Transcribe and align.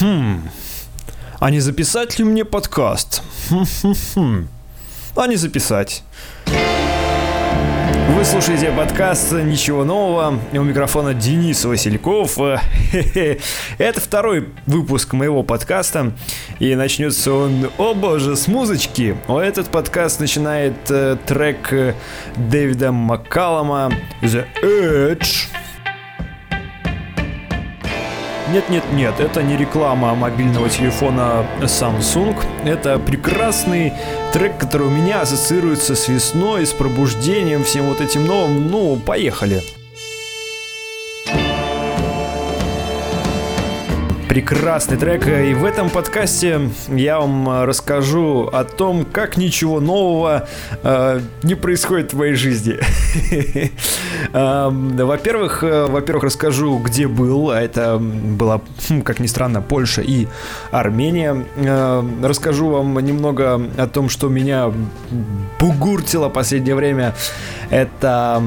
Хм. 0.00 0.48
А 1.40 1.50
не 1.50 1.58
записать 1.58 2.18
ли 2.18 2.24
мне 2.24 2.44
подкаст? 2.44 3.22
А 5.16 5.26
не 5.26 5.36
записать. 5.36 6.04
Вы 8.14 8.24
слушаете 8.24 8.70
подкаст 8.70 9.32
«Ничего 9.32 9.84
нового». 9.84 10.38
У 10.52 10.62
микрофона 10.62 11.14
Денис 11.14 11.64
Васильков. 11.64 12.38
Это 13.78 14.00
второй 14.00 14.48
выпуск 14.66 15.14
моего 15.14 15.42
подкаста. 15.42 16.12
И 16.60 16.74
начнется 16.76 17.32
он, 17.32 17.68
о 17.76 17.94
боже, 17.94 18.36
с 18.36 18.46
музычки. 18.46 19.16
Этот 19.28 19.68
подкаст 19.68 20.20
начинает 20.20 20.74
э, 20.90 21.16
трек 21.26 21.72
э, 21.72 21.94
Дэвида 22.36 22.92
Маккалома 22.92 23.92
«The 24.22 24.46
Edge». 24.62 25.48
Нет-нет-нет, 28.52 29.20
это 29.20 29.42
не 29.42 29.56
реклама 29.58 30.14
мобильного 30.14 30.70
телефона 30.70 31.44
Samsung. 31.60 32.34
Это 32.64 32.98
прекрасный 32.98 33.92
трек, 34.32 34.56
который 34.58 34.86
у 34.86 34.90
меня 34.90 35.20
ассоциируется 35.20 35.94
с 35.94 36.08
весной, 36.08 36.64
с 36.64 36.72
пробуждением, 36.72 37.64
всем 37.64 37.86
вот 37.86 38.00
этим 38.00 38.24
новым. 38.24 38.70
Ну, 38.70 38.96
поехали. 38.96 39.62
Прекрасный 44.28 44.98
трек. 44.98 45.26
И 45.26 45.54
в 45.54 45.64
этом 45.64 45.88
подкасте 45.88 46.70
я 46.88 47.18
вам 47.18 47.64
расскажу 47.64 48.48
о 48.52 48.64
том, 48.64 49.04
как 49.04 49.36
ничего 49.38 49.80
нового 49.80 50.46
э, 50.82 51.20
не 51.42 51.54
происходит 51.54 52.12
в 52.12 52.18
моей 52.18 52.34
жизни. 52.34 52.78
Эм, 54.32 54.96
во-первых, 54.96 55.64
э, 55.64 55.86
во-первых, 55.86 56.24
расскажу, 56.24 56.78
где 56.78 57.08
был. 57.08 57.50
А 57.50 57.60
это 57.60 57.98
была, 57.98 58.60
хм, 58.88 59.00
как 59.00 59.18
ни 59.18 59.26
странно, 59.26 59.62
Польша 59.62 60.02
и 60.02 60.26
Армения. 60.70 61.46
Э, 61.56 62.04
расскажу 62.22 62.68
вам 62.68 62.98
немного 62.98 63.60
о 63.78 63.86
том, 63.86 64.10
что 64.10 64.28
меня 64.28 64.70
бугуртило 65.58 66.28
последнее 66.28 66.74
время. 66.74 67.14
Это 67.70 68.42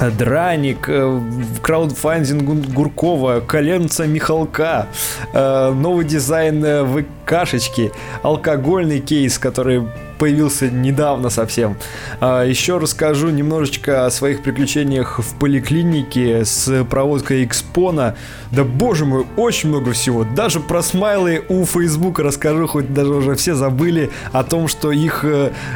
Драник, 0.00 0.88
э, 0.88 1.20
краудфандинг 1.60 2.68
Гуркова, 2.72 3.40
коленца 3.40 4.06
Михалка, 4.06 4.88
э, 5.32 5.72
новый 5.72 6.04
дизайн 6.04 6.64
э, 6.64 7.04
ВКшечки, 7.26 7.92
алкогольный 8.22 9.00
кейс, 9.00 9.38
который 9.38 9.86
появился 10.18 10.70
недавно 10.70 11.30
совсем. 11.30 11.76
А, 12.20 12.44
еще 12.44 12.78
расскажу 12.78 13.30
немножечко 13.30 14.06
о 14.06 14.10
своих 14.10 14.42
приключениях 14.42 15.18
в 15.18 15.34
поликлинике 15.34 16.44
с 16.44 16.84
проводкой 16.84 17.44
Экспона. 17.44 18.14
Да 18.52 18.62
боже 18.62 19.04
мой, 19.04 19.26
очень 19.36 19.70
много 19.70 19.92
всего. 19.92 20.24
Даже 20.24 20.60
про 20.60 20.80
смайлы 20.82 21.42
у 21.48 21.64
Фейсбука 21.64 22.22
расскажу, 22.22 22.68
хоть 22.68 22.94
даже 22.94 23.12
уже 23.12 23.34
все 23.34 23.54
забыли 23.54 24.10
о 24.30 24.44
том, 24.44 24.68
что 24.68 24.92
их 24.92 25.24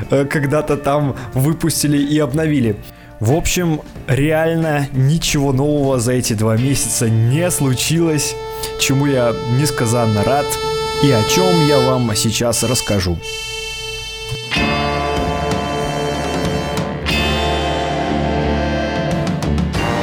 когда-то 0.08 0.76
там 0.76 1.16
выпустили 1.34 1.98
и 1.98 2.16
обновили. 2.20 2.76
В 3.18 3.32
общем, 3.32 3.80
реально 4.06 4.88
ничего 4.92 5.52
нового 5.52 5.98
за 5.98 6.12
эти 6.12 6.34
два 6.34 6.56
месяца 6.58 7.08
не 7.08 7.50
случилось, 7.50 8.34
чему 8.78 9.06
я 9.06 9.34
несказанно 9.58 10.22
рад 10.22 10.46
и 11.02 11.10
о 11.10 11.22
чем 11.24 11.66
я 11.66 11.78
вам 11.78 12.14
сейчас 12.14 12.62
расскажу. 12.62 13.18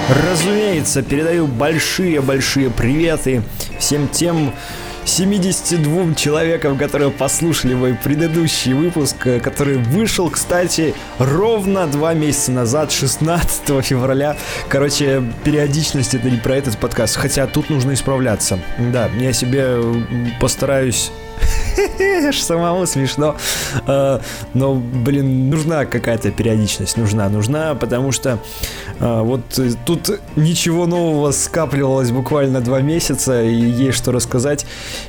Разумеется, 0.10 1.04
передаю 1.04 1.46
большие-большие 1.46 2.72
приветы 2.72 3.44
всем 3.78 4.08
тем 4.08 4.52
72 5.06 6.16
человекам, 6.16 6.78
которые 6.78 7.12
послушали 7.12 7.74
мой 7.74 7.94
предыдущий 7.94 8.74
выпуск, 8.74 9.28
э, 9.28 9.40
который 9.40 9.78
вышел, 9.78 10.30
кстати, 10.30 10.94
ровно 11.20 11.88
два 11.88 12.14
месяца 12.14 12.52
назад, 12.52 12.92
16 12.92 13.82
февраля. 13.82 14.38
Короче, 14.70 15.24
периодичность 15.44 16.14
это 16.14 16.30
не 16.30 16.38
про 16.38 16.56
этот 16.56 16.78
подкаст, 16.78 17.16
хотя 17.16 17.48
тут 17.48 17.70
нужно 17.70 17.94
исправляться. 17.94 18.60
Да, 18.78 19.10
я 19.20 19.34
себе 19.34 19.80
постараюсь 20.40 21.12
Самому 22.34 22.86
смешно. 22.86 23.36
А, 23.88 24.22
но, 24.54 24.76
блин, 24.76 25.50
нужна 25.50 25.86
какая-то 25.86 26.32
периодичность. 26.32 26.98
Нужна, 26.98 27.30
нужна, 27.30 27.76
потому 27.76 28.12
что 28.12 28.40
а, 29.00 29.24
вот 29.24 29.42
тут 29.86 30.20
ничего 30.36 30.86
нового 30.86 31.32
скапливалось 31.32 32.12
буквально 32.12 32.62
два 32.62 32.82
месяца, 32.82 33.44
и 33.44 33.54
есть 33.54 33.98
что 33.98 34.12
рассказать. 34.12 34.66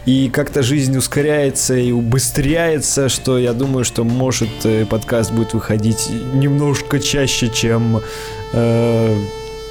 И 0.06 0.30
как-то 0.30 0.62
жизнь 0.62 0.96
ускоряется 0.96 1.76
и 1.76 1.92
убыстряется, 1.92 3.08
что 3.08 3.38
я 3.38 3.52
думаю, 3.52 3.84
что 3.84 4.04
может 4.04 4.48
э, 4.64 4.86
подкаст 4.86 5.32
будет 5.32 5.54
выходить 5.54 6.08
немножко 6.34 7.00
чаще, 7.00 7.48
чем 7.48 8.00
э, 8.52 9.16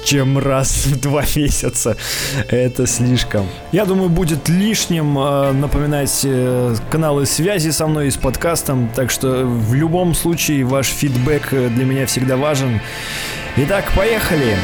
чем 0.04 0.38
раз 0.38 0.86
в 0.86 1.00
два 1.00 1.22
месяца. 1.36 1.96
Это 2.48 2.86
слишком. 2.86 3.46
Я 3.72 3.84
думаю, 3.84 4.10
будет 4.10 4.48
лишним 4.48 5.18
э, 5.18 5.52
напоминать 5.52 6.20
э, 6.24 6.76
каналы 6.90 7.26
связи 7.26 7.70
со 7.70 7.86
мной 7.86 8.08
и 8.08 8.10
с 8.10 8.16
подкастом, 8.16 8.90
так 8.94 9.10
что 9.10 9.44
в 9.44 9.74
любом 9.74 10.14
случае 10.14 10.64
ваш 10.64 10.86
фидбэк 10.86 11.52
э, 11.52 11.68
для 11.68 11.84
меня 11.84 12.06
всегда 12.06 12.36
важен. 12.36 12.80
Итак, 13.56 13.84
поехали! 13.96 14.56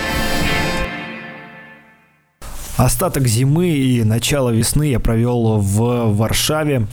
Остаток 2.76 3.26
зимы 3.26 3.68
и 3.68 4.02
начало 4.04 4.50
весны 4.50 4.84
я 4.84 5.00
провел 5.00 5.58
в 5.58 6.14
Варшаве 6.16 6.86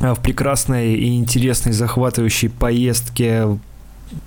в 0.00 0.20
прекрасной 0.20 0.94
и 0.94 1.16
интересной 1.16 1.72
захватывающей 1.72 2.50
поездке 2.50 3.58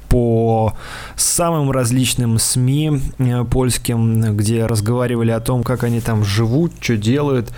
по 0.09 0.73
самым 1.15 1.71
различным 1.71 2.39
СМИ 2.39 3.01
э, 3.17 3.43
польским, 3.45 4.35
где 4.37 4.65
разговаривали 4.65 5.31
о 5.31 5.39
том, 5.39 5.63
как 5.63 5.83
они 5.83 6.01
там 6.01 6.23
живут, 6.23 6.73
что 6.79 6.97
делают, 6.97 7.51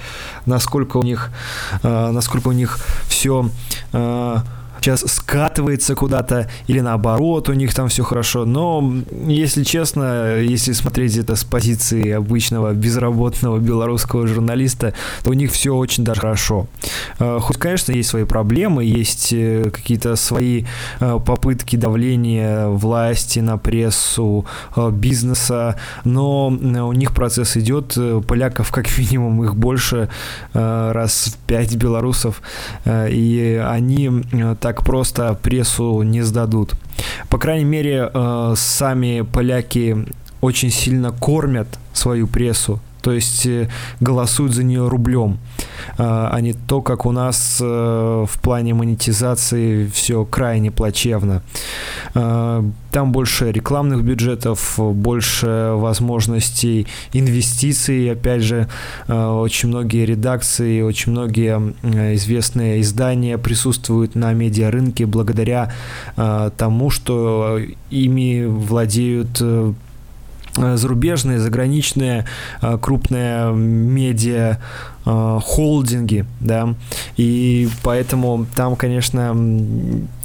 насколько 0.45 0.97
у 0.97 1.03
них, 1.03 1.31
э, 1.83 2.11
насколько 2.11 2.47
у 2.49 2.53
них 2.53 2.79
все 3.07 3.49
э, 3.93 4.37
сейчас 4.81 5.01
скатывается 5.01 5.95
куда-то, 5.95 6.49
или 6.67 6.79
наоборот, 6.79 7.49
у 7.49 7.53
них 7.53 7.73
там 7.73 7.87
все 7.87 8.03
хорошо. 8.03 8.45
Но, 8.45 8.93
если 9.27 9.63
честно, 9.63 10.37
если 10.37 10.73
смотреть 10.73 11.17
это 11.17 11.35
с 11.35 11.43
позиции 11.43 12.11
обычного 12.11 12.73
безработного 12.73 13.57
белорусского 13.59 14.27
журналиста, 14.27 14.93
то 15.23 15.31
у 15.31 15.33
них 15.33 15.51
все 15.51 15.75
очень 15.75 16.03
даже 16.03 16.21
хорошо. 16.21 16.67
Э, 17.19 17.39
хоть, 17.41 17.57
конечно, 17.57 17.91
есть 17.91 18.09
свои 18.09 18.23
проблемы, 18.23 18.83
есть 18.83 19.33
э, 19.33 19.69
какие-то 19.71 20.15
свои 20.15 20.65
э, 20.99 21.19
попытки 21.25 21.75
давления 21.75 22.67
власти 22.67 23.39
на 23.39 23.57
прессу, 23.57 24.45
бизнеса, 24.91 25.75
но 26.03 26.47
у 26.47 26.93
них 26.93 27.13
процесс 27.13 27.57
идет, 27.57 27.97
поляков 28.27 28.71
как 28.71 28.97
минимум 28.97 29.43
их 29.43 29.55
больше 29.55 30.09
раз 30.53 31.33
в 31.33 31.47
пять 31.47 31.75
белорусов, 31.75 32.41
и 32.85 33.63
они 33.67 34.23
так 34.59 34.68
так 34.69 34.83
просто 34.83 35.35
прессу 35.41 36.03
не 36.03 36.21
сдадут. 36.21 36.75
По 37.29 37.39
крайней 37.39 37.65
мере, 37.65 38.11
э, 38.13 38.53
сами 38.55 39.21
поляки 39.21 40.05
очень 40.41 40.69
сильно 40.69 41.11
кормят 41.11 41.67
свою 41.93 42.27
прессу, 42.27 42.79
то 43.01 43.11
есть 43.11 43.45
э, 43.45 43.69
голосуют 43.99 44.53
за 44.53 44.63
нее 44.63 44.87
рублем, 44.87 45.39
а 45.97 46.39
не 46.41 46.53
то, 46.53 46.81
как 46.81 47.05
у 47.05 47.11
нас 47.11 47.59
э, 47.61 47.65
в 47.65 48.41
плане 48.41 48.73
монетизации 48.73 49.87
все 49.87 50.25
крайне 50.25 50.71
плачевно. 50.71 51.41
Там 52.91 53.11
больше 53.11 53.51
рекламных 53.51 54.03
бюджетов, 54.03 54.79
больше 54.79 55.73
возможностей 55.75 56.87
инвестиций. 57.13 58.11
Опять 58.11 58.41
же, 58.41 58.67
э, 59.07 59.25
очень 59.27 59.69
многие 59.69 60.05
редакции, 60.05 60.81
очень 60.81 61.11
многие 61.11 61.75
э, 61.83 62.15
известные 62.15 62.81
издания 62.81 63.37
присутствуют 63.37 64.15
на 64.15 64.33
медиарынке 64.33 65.05
благодаря 65.05 65.71
э, 66.17 66.49
тому, 66.57 66.89
что 66.89 67.59
ими 67.91 68.45
владеют 68.45 69.41
зарубежные, 70.75 71.39
заграничные 71.39 72.25
крупные 72.81 73.51
медиа 73.53 74.57
холдинги, 75.05 76.25
да, 76.39 76.75
и 77.17 77.69
поэтому 77.83 78.45
там, 78.55 78.75
конечно, 78.75 79.35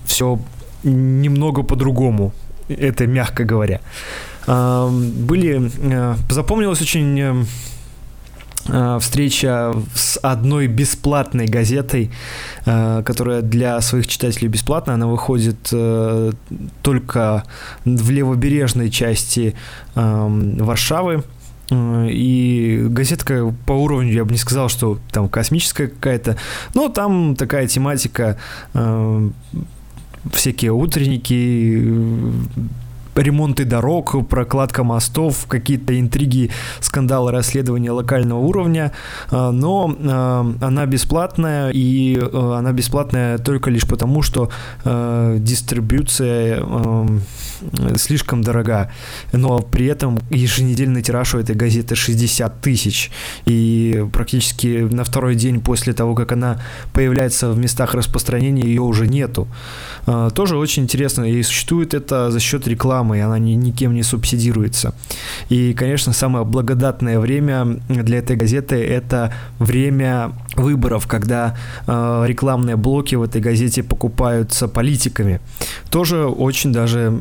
все 0.04 0.38
немного 0.82 1.62
по-другому 1.62 2.32
это 2.68 3.06
мягко 3.06 3.44
говоря. 3.44 3.80
Были, 4.46 5.70
э, 5.80 6.14
запомнилась 6.28 6.82
очень 6.82 7.18
э, 7.18 7.32
э, 7.32 7.44
встреча 9.00 9.74
с 9.94 10.18
одной 10.22 10.66
бесплатной 10.66 11.46
газетой, 11.46 12.10
которая 12.64 13.42
для 13.42 13.80
своих 13.80 14.06
читателей 14.06 14.48
бесплатна. 14.48 14.94
Она 14.94 15.06
выходит 15.06 15.72
только 16.82 17.44
в 17.84 18.10
левобережной 18.10 18.90
части 18.90 19.54
Варшавы. 19.94 21.24
и 21.70 22.86
газетка 22.90 23.54
по 23.66 23.72
уровню, 23.72 24.12
я 24.12 24.24
бы 24.24 24.32
не 24.32 24.38
сказал, 24.38 24.68
что 24.68 24.98
там 25.10 25.28
космическая 25.28 25.88
какая-то, 25.88 26.36
но 26.74 26.88
там 26.88 27.36
такая 27.36 27.66
тематика, 27.66 28.38
всякие 30.32 30.72
утренники, 30.72 31.82
ремонты 33.22 33.64
дорог, 33.64 34.28
прокладка 34.28 34.84
мостов, 34.84 35.46
какие-то 35.46 35.98
интриги, 35.98 36.50
скандалы, 36.80 37.32
расследования 37.32 37.90
локального 37.90 38.38
уровня, 38.38 38.92
а, 39.30 39.50
но 39.50 39.94
а, 39.98 40.46
она 40.60 40.86
бесплатная, 40.86 41.70
и 41.70 42.18
а, 42.20 42.58
она 42.58 42.72
бесплатная 42.72 43.38
только 43.38 43.70
лишь 43.70 43.86
потому, 43.86 44.22
что 44.22 44.50
дистрибуция 44.84 46.62
слишком 47.96 48.42
дорога, 48.42 48.90
но 49.32 49.60
при 49.60 49.86
этом 49.86 50.18
еженедельный 50.30 51.02
тираж 51.02 51.34
у 51.34 51.38
этой 51.38 51.54
газеты 51.54 51.94
60 51.94 52.60
тысяч, 52.60 53.10
и 53.44 54.06
практически 54.12 54.88
на 54.90 55.04
второй 55.04 55.34
день 55.34 55.60
после 55.60 55.92
того, 55.92 56.14
как 56.14 56.32
она 56.32 56.60
появляется 56.92 57.50
в 57.50 57.58
местах 57.58 57.94
распространения, 57.94 58.62
ее 58.62 58.82
уже 58.82 59.06
нету. 59.06 59.48
Тоже 60.34 60.56
очень 60.56 60.84
интересно, 60.84 61.24
и 61.24 61.42
существует 61.42 61.94
это 61.94 62.30
за 62.30 62.40
счет 62.40 62.66
рекламы 62.68 62.84
рекламы, 62.84 63.18
и 63.18 63.20
она 63.20 63.38
ни, 63.38 63.52
никем 63.52 63.94
не 63.94 64.02
субсидируется. 64.02 64.94
И, 65.48 65.74
конечно, 65.74 66.12
самое 66.12 66.44
благодатное 66.44 67.18
время 67.18 67.78
для 67.88 68.18
этой 68.18 68.36
газеты– 68.36 68.76
это 68.76 69.32
время 69.58 70.32
выборов, 70.56 71.06
когда 71.06 71.56
э, 71.86 72.24
рекламные 72.26 72.76
блоки 72.76 73.14
в 73.14 73.22
этой 73.22 73.40
газете 73.40 73.82
покупаются 73.82 74.68
политиками. 74.68 75.40
Тоже 75.90 76.26
очень 76.26 76.72
даже 76.72 77.20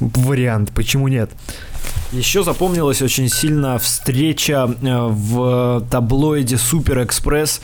вариант, 0.00 0.72
почему 0.74 1.08
нет? 1.08 1.30
Еще 2.12 2.42
запомнилась 2.42 3.02
очень 3.02 3.28
сильно 3.28 3.78
встреча 3.78 4.68
э, 4.82 5.06
в 5.08 5.86
таблоиде 5.90 6.56
Супер 6.56 7.04
Экспресс 7.04 7.60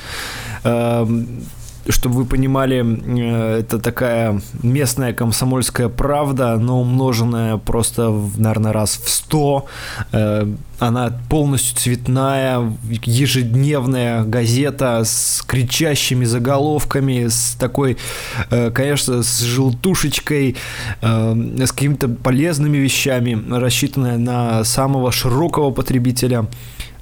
эм, 0.63 1.45
чтобы 1.89 2.17
вы 2.17 2.25
понимали, 2.25 2.85
э, 2.85 3.61
это 3.61 3.79
такая 3.79 4.41
местная 4.63 5.13
комсомольская 5.13 5.89
правда, 5.89 6.57
но 6.57 6.81
умноженная 6.81 7.57
просто, 7.57 8.11
наверное, 8.37 8.73
раз 8.73 9.01
в 9.03 9.09
сто. 9.09 9.67
Э, 10.13 10.47
она 10.79 11.11
полностью 11.31 11.77
цветная, 11.77 12.73
ежедневная 13.05 14.25
газета 14.25 15.03
с 15.05 15.43
кричащими 15.47 16.25
заголовками, 16.25 17.29
с 17.29 17.57
такой, 17.59 17.97
э, 18.51 18.71
конечно, 18.71 19.23
с 19.23 19.41
желтушечкой, 19.41 20.57
с 21.03 21.73
какими-то 21.73 22.09
полезными 22.09 22.77
вещами, 22.77 23.39
рассчитанная 23.51 24.19
на 24.19 24.65
самого 24.65 25.13
широкого 25.13 25.71
потребителя. 25.71 26.47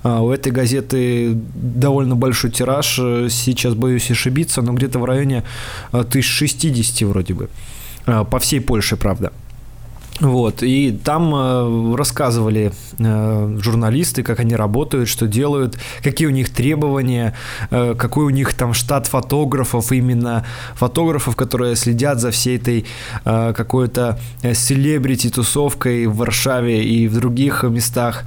А, 0.05 0.21
у 0.21 0.31
этой 0.31 0.53
газеты 0.53 1.33
довольно 1.35 2.15
большой 2.15 2.51
тираж, 2.51 2.95
сейчас 2.95 3.75
боюсь 3.75 4.11
ошибиться, 4.11 4.63
но 4.63 4.73
где-то 4.75 4.99
в 4.99 5.05
районе 5.05 5.43
1060 5.93 7.03
а, 7.03 7.07
вроде 7.07 7.35
бы. 7.35 7.49
А, 8.07 8.25
по 8.25 8.39
всей 8.39 8.61
Польше, 8.61 8.97
правда. 8.97 9.33
Вот, 10.25 10.63
и 10.63 10.91
там 10.91 11.35
э, 11.35 11.97
рассказывали 11.97 12.73
э, 12.99 13.59
журналисты, 13.61 14.23
как 14.23 14.41
они 14.41 14.57
работают, 14.57 15.11
что 15.11 15.27
делают, 15.27 15.77
какие 16.03 16.27
у 16.27 16.31
них 16.31 16.49
требования, 16.49 17.35
э, 17.71 17.95
какой 17.95 18.25
у 18.25 18.31
них 18.31 18.55
там 18.55 18.73
штат 18.73 19.07
фотографов, 19.07 19.93
именно 19.93 20.47
фотографов, 20.77 21.37
которые 21.37 21.77
следят 21.77 22.21
за 22.21 22.31
всей 22.31 22.57
этой 22.57 22.87
э, 23.27 23.53
какой-то 23.55 24.19
селебрити-тусовкой 24.43 26.07
в 26.07 26.17
Варшаве 26.17 26.83
и 26.83 27.07
в 27.07 27.19
других 27.19 27.63
местах. 27.65 28.25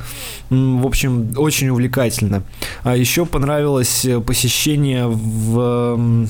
В 0.51 0.85
общем, 0.85 1.31
очень 1.35 1.69
увлекательно. 1.69 2.43
А 2.83 2.95
еще 2.95 3.25
понравилось 3.25 4.05
посещение 4.27 5.07
в 5.07 6.27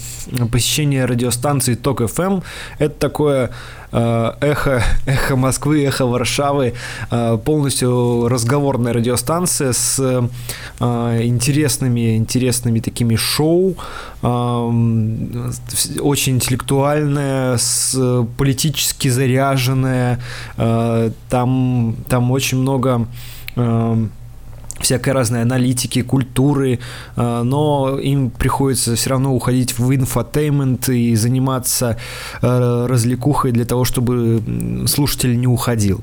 посещение 0.49 1.03
радиостанции 1.03 1.75
Ток 1.75 2.01
FM. 2.01 2.41
Это 2.79 2.95
такое 2.99 3.49
Э, 3.49 3.51
эхо, 3.91 4.83
эхо 5.05 5.35
Москвы, 5.35 5.83
эхо 5.83 6.05
Варшавы, 6.05 6.73
э, 7.09 7.37
полностью 7.43 8.27
разговорная 8.27 8.93
радиостанция 8.93 9.73
с 9.73 9.99
э, 9.99 10.27
интересными, 11.23 12.17
интересными 12.17 12.79
такими 12.79 13.15
шоу, 13.15 13.75
очень 14.21 16.35
интеллектуальная, 16.35 17.57
с, 17.57 18.25
политически 18.37 19.09
заряженная, 19.09 20.19
там, 21.29 21.95
там 22.09 22.31
очень 22.31 22.57
много 22.57 23.07
всякой 24.79 25.13
разной 25.13 25.41
аналитики, 25.41 26.01
культуры, 26.01 26.79
э, 27.15 27.41
но 27.43 27.97
им 27.99 28.29
приходится 28.29 28.95
все 28.95 29.09
равно 29.11 29.35
уходить 29.35 29.77
в 29.77 29.93
infotainment 29.93 30.89
и 30.89 31.15
заниматься 31.15 31.97
э, 32.41 32.85
развлекухой 32.87 33.51
для 33.51 33.65
того, 33.65 33.85
чтобы 33.85 34.43
слушатель 34.87 35.39
не 35.39 35.47
уходил. 35.47 36.01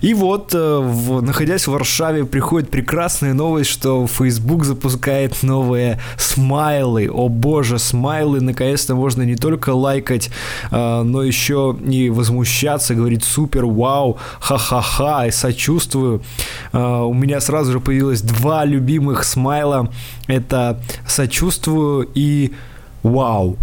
И 0.00 0.14
вот, 0.14 0.52
э, 0.54 1.20
находясь 1.22 1.66
в 1.66 1.72
Варшаве, 1.72 2.24
приходит 2.24 2.70
прекрасная 2.70 3.34
новость, 3.34 3.70
что 3.70 4.06
Facebook 4.06 4.64
запускает 4.64 5.42
новые 5.42 6.00
смайлы. 6.18 7.08
О 7.12 7.28
боже, 7.28 7.78
смайлы, 7.78 8.40
наконец-то 8.40 8.94
можно 8.94 9.22
не 9.22 9.36
только 9.36 9.70
лайкать, 9.70 10.30
но 10.70 11.22
еще 11.22 11.76
и 11.86 12.10
возмущаться, 12.10 12.94
говорить 12.94 13.24
супер, 13.24 13.66
вау, 13.66 14.18
ха-ха-ха, 14.40 15.26
и 15.26 15.30
сочувствую. 15.30 16.22
У 16.72 17.14
меня 17.14 17.40
сразу 17.40 17.72
же 17.72 17.80
появилось 17.80 18.05
появилось 18.06 18.22
два 18.22 18.64
любимых 18.64 19.24
смайла. 19.24 19.88
Это 20.28 20.78
«сочувствую» 21.06 22.08
и 22.14 22.52
«вау». 23.02 23.56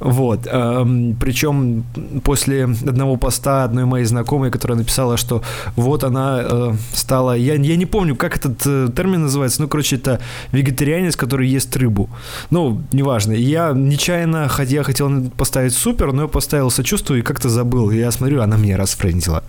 Вот. 0.00 0.46
Эм, 0.46 1.14
причем 1.20 1.84
после 2.24 2.64
одного 2.64 3.16
поста 3.16 3.64
одной 3.64 3.84
моей 3.84 4.06
знакомой, 4.06 4.50
которая 4.50 4.78
написала, 4.78 5.18
что 5.18 5.42
вот 5.76 6.04
она 6.04 6.40
э, 6.42 6.74
стала... 6.94 7.36
Я, 7.36 7.54
я 7.54 7.76
не 7.76 7.86
помню, 7.86 8.16
как 8.16 8.36
этот 8.36 8.66
э, 8.66 8.88
термин 8.96 9.22
называется. 9.22 9.60
Ну, 9.62 9.68
короче, 9.68 9.96
это 9.96 10.18
вегетарианец, 10.52 11.16
который 11.16 11.48
ест 11.48 11.76
рыбу. 11.76 12.08
Ну, 12.50 12.80
неважно. 12.92 13.32
Я 13.32 13.72
нечаянно, 13.74 14.48
хотя 14.48 14.82
хотел 14.82 15.30
поставить 15.36 15.74
супер, 15.74 16.12
но 16.12 16.22
я 16.22 16.28
поставил 16.28 16.70
сочувствую 16.70 17.20
и 17.20 17.22
как-то 17.22 17.50
забыл. 17.50 17.90
Я 17.90 18.10
смотрю, 18.10 18.40
она 18.40 18.56
меня 18.56 18.78
расфрендила. 18.78 19.42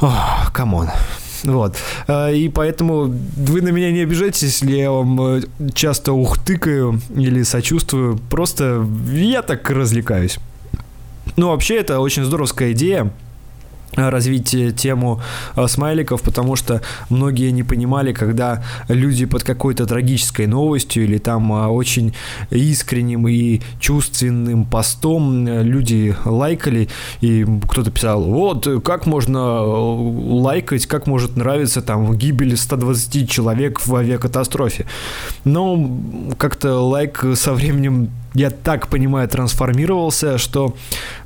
Ох, 0.00 0.52
come 0.52 0.73
on. 0.73 0.88
Вот. 1.44 1.76
А, 2.06 2.30
и 2.30 2.48
поэтому 2.48 3.04
вы 3.36 3.62
на 3.62 3.68
меня 3.68 3.92
не 3.92 4.00
обижайтесь, 4.00 4.42
если 4.42 4.76
я 4.76 4.90
вам 4.90 5.20
э, 5.20 5.42
часто 5.74 6.12
ухтыкаю 6.12 7.00
или 7.14 7.42
сочувствую. 7.42 8.18
Просто 8.30 8.86
я 9.12 9.42
так 9.42 9.68
развлекаюсь. 9.70 10.38
Ну, 11.36 11.48
вообще, 11.48 11.76
это 11.76 12.00
очень 12.00 12.24
здоровская 12.24 12.72
идея 12.72 13.12
развить 13.96 14.76
тему 14.76 15.20
э, 15.54 15.66
смайликов, 15.66 16.22
потому 16.22 16.56
что 16.56 16.82
многие 17.08 17.50
не 17.50 17.62
понимали, 17.62 18.12
когда 18.12 18.64
люди 18.88 19.24
под 19.26 19.42
какой-то 19.42 19.86
трагической 19.86 20.46
новостью 20.46 21.04
или 21.04 21.18
там 21.18 21.52
э, 21.52 21.66
очень 21.66 22.14
искренним 22.50 23.26
и 23.28 23.60
чувственным 23.80 24.64
постом 24.64 25.46
э, 25.46 25.62
люди 25.62 26.14
лайкали, 26.24 26.88
и 27.20 27.46
кто-то 27.68 27.90
писал, 27.90 28.22
вот, 28.22 28.68
как 28.84 29.06
можно 29.06 29.62
лайкать, 29.62 30.86
как 30.86 31.06
может 31.06 31.36
нравиться 31.36 31.82
там 31.82 32.14
гибель 32.16 32.56
120 32.56 33.30
человек 33.30 33.86
в 33.86 33.94
авиакатастрофе. 33.94 34.86
Но 35.44 35.98
как-то 36.38 36.80
лайк 36.80 37.24
со 37.34 37.52
временем 37.52 38.10
я 38.36 38.50
так 38.50 38.88
понимаю, 38.88 39.28
трансформировался, 39.28 40.38
что 40.38 40.76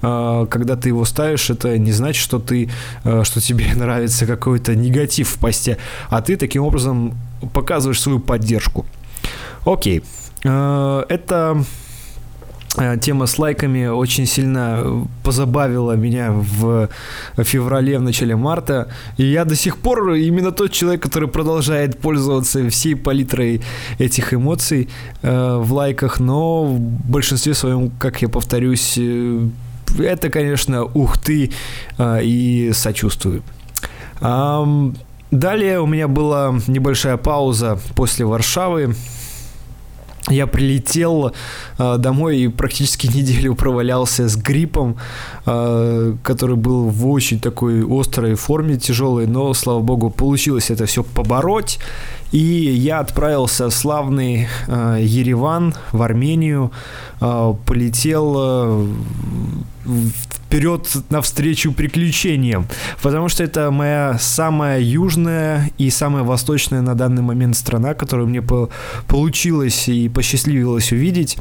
э, 0.03 0.47
когда 0.49 0.77
ты 0.77 0.91
его 0.91 1.05
ставишь, 1.05 1.51
это 1.51 1.77
не 1.77 1.93
значит, 1.93 2.23
что 2.23 2.39
ты, 2.39 2.71
э, 3.05 3.25
что 3.25 3.41
тебе 3.41 3.67
нравится 3.75 4.27
какой-то 4.27 4.75
негатив 4.77 5.29
в 5.29 5.39
посте, 5.39 5.77
а 6.09 6.23
ты 6.23 6.37
таким 6.37 6.63
образом 6.63 7.15
показываешь 7.53 8.01
свою 8.01 8.21
поддержку. 8.21 8.87
Окей, 9.65 10.03
э, 10.45 11.05
это 11.09 11.65
тема 13.01 13.27
с 13.27 13.39
лайками 13.39 13.87
очень 13.87 14.27
сильно 14.27 15.07
позабавила 15.23 15.93
меня 15.93 16.33
в 16.33 16.89
феврале, 17.37 17.99
в 17.99 18.03
начале 18.03 18.37
марта. 18.37 18.89
И 19.19 19.25
я 19.25 19.45
до 19.45 19.55
сих 19.55 19.77
пор 19.77 20.13
именно 20.15 20.53
тот 20.53 20.73
человек, 20.73 21.03
который 21.03 21.29
продолжает 21.29 21.99
пользоваться 21.99 22.69
всей 22.71 22.95
палитрой 22.95 23.63
этих 23.99 24.35
эмоций 24.35 24.89
э, 25.23 25.57
в 25.57 25.73
лайках, 25.73 26.21
но 26.21 26.65
в 26.65 26.79
большинстве 27.11 27.55
своем, 27.55 27.91
как 27.99 28.23
я 28.23 28.29
повторюсь, 28.29 28.95
э, 28.99 29.49
это, 29.99 30.31
конечно, 30.31 30.85
ух 30.85 31.19
ты 31.19 31.51
э, 31.99 32.21
и 32.23 32.73
сочувствую. 32.73 33.43
Эм, 34.21 34.97
далее 35.31 35.81
у 35.81 35.87
меня 35.87 36.09
была 36.09 36.55
небольшая 36.69 37.17
пауза 37.17 37.79
после 37.95 38.25
Варшавы. 38.25 38.95
Я 40.29 40.47
прилетел 40.47 41.33
э, 41.79 41.97
домой 41.99 42.39
и 42.39 42.49
практически 42.49 43.07
неделю 43.17 43.55
провалялся 43.55 44.29
с 44.29 44.37
гриппом, 44.37 44.97
э, 45.47 46.15
который 46.23 46.57
был 46.57 46.89
в 46.89 47.09
очень 47.09 47.41
такой 47.41 47.85
острой 47.89 48.35
форме, 48.35 48.77
тяжелой, 48.77 49.27
но, 49.27 49.55
слава 49.55 49.81
богу, 49.81 50.11
получилось 50.11 50.71
это 50.71 50.87
все 50.87 51.03
побороть. 51.03 51.79
И 52.33 52.39
я 52.39 53.01
отправился 53.01 53.69
в 53.69 53.75
славный 53.75 54.47
э, 54.69 54.99
Ереван, 55.01 55.75
в 55.93 56.03
Армению, 56.03 56.71
э, 57.21 57.55
полетел 57.67 58.35
э, 58.39 58.87
вперед 60.51 60.89
навстречу 61.11 61.73
приключениям, 61.73 62.67
потому 63.03 63.29
что 63.29 63.45
это 63.45 63.71
моя 63.71 64.19
самая 64.19 64.81
южная 64.81 65.71
и 65.79 65.91
самая 65.91 66.25
восточная 66.25 66.83
на 66.83 66.95
данный 66.95 67.23
момент 67.23 67.57
страна, 67.57 67.95
которую 67.95 68.29
мне 68.29 68.43
по 68.43 68.69
получилось 69.07 69.89
и 69.89 70.09
посчастливилось 70.09 70.93
увидеть. 70.93 71.39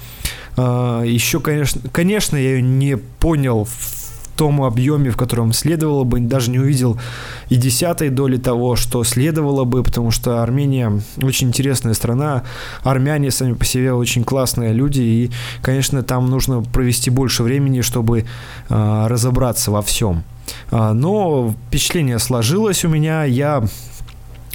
А, 0.58 1.04
Еще, 1.04 1.40
конечно, 1.40 1.82
конечно, 1.92 2.38
я 2.38 2.56
ее 2.56 2.62
не 2.62 2.98
понял 2.98 3.68
том 4.40 4.64
объеме, 4.64 5.12
в 5.12 5.18
котором 5.18 5.52
следовало 5.52 6.06
бы, 6.06 6.22
даже 6.22 6.50
не 6.50 6.60
увидел 6.60 6.98
и 7.50 7.58
десятой 7.58 8.10
доли 8.10 8.38
того, 8.38 8.78
что 8.78 9.04
следовало 9.04 9.66
бы, 9.66 9.84
потому 9.84 10.12
что 10.12 10.42
Армения 10.42 11.02
очень 11.22 11.50
интересная 11.50 11.94
страна, 11.94 12.44
армяне 12.82 13.32
сами 13.32 13.52
по 13.52 13.66
себе 13.66 13.92
очень 13.92 14.24
классные 14.24 14.72
люди, 14.72 15.02
и, 15.02 15.32
конечно, 15.62 16.04
там 16.04 16.30
нужно 16.30 16.62
провести 16.62 17.10
больше 17.10 17.44
времени, 17.44 17.82
чтобы 17.82 18.24
э, 18.70 19.08
разобраться 19.10 19.72
во 19.72 19.82
всем. 19.82 20.24
А, 20.72 20.94
но 20.94 21.54
впечатление 21.68 22.18
сложилось 22.18 22.86
у 22.86 22.88
меня, 22.88 23.26
я 23.26 23.62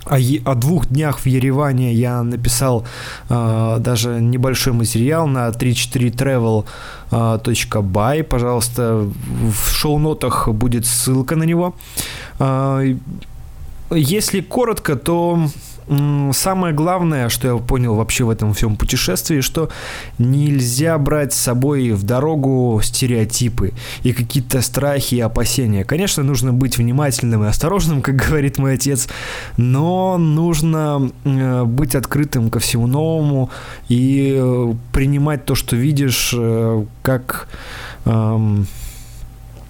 о, 0.06 0.16
о 0.44 0.54
двух 0.54 0.86
днях 0.86 1.18
в 1.20 1.26
Ереване 1.26 1.92
я 1.92 2.22
написал 2.22 2.86
э, 3.28 3.76
даже 3.80 4.20
небольшой 4.20 4.72
материал 4.72 5.26
на 5.26 5.48
34travel.by. 5.48 8.22
Пожалуйста, 8.22 9.04
в 9.04 9.70
шоу-нотах 9.70 10.48
будет 10.48 10.86
ссылка 10.86 11.36
на 11.36 11.44
него. 11.44 11.74
Э, 12.38 12.96
если 13.90 14.40
коротко, 14.40 14.96
то 14.96 15.38
самое 16.32 16.74
главное, 16.74 17.28
что 17.28 17.48
я 17.48 17.56
понял 17.56 17.94
вообще 17.94 18.24
в 18.24 18.30
этом 18.30 18.54
всем 18.54 18.76
путешествии, 18.76 19.40
что 19.40 19.70
нельзя 20.18 20.98
брать 20.98 21.32
с 21.32 21.40
собой 21.40 21.90
в 21.92 22.02
дорогу 22.02 22.80
стереотипы 22.82 23.72
и 24.02 24.12
какие-то 24.12 24.62
страхи 24.62 25.16
и 25.16 25.20
опасения. 25.20 25.84
Конечно, 25.84 26.22
нужно 26.22 26.52
быть 26.52 26.78
внимательным 26.78 27.44
и 27.44 27.48
осторожным, 27.48 28.02
как 28.02 28.16
говорит 28.16 28.58
мой 28.58 28.74
отец, 28.74 29.08
но 29.56 30.18
нужно 30.18 31.10
э, 31.24 31.64
быть 31.64 31.94
открытым 31.94 32.50
ко 32.50 32.58
всему 32.58 32.86
новому 32.86 33.50
и 33.88 34.36
э, 34.36 34.74
принимать 34.92 35.44
то, 35.44 35.54
что 35.54 35.76
видишь, 35.76 36.34
э, 36.36 36.84
как 37.02 37.48
эм, 38.04 38.66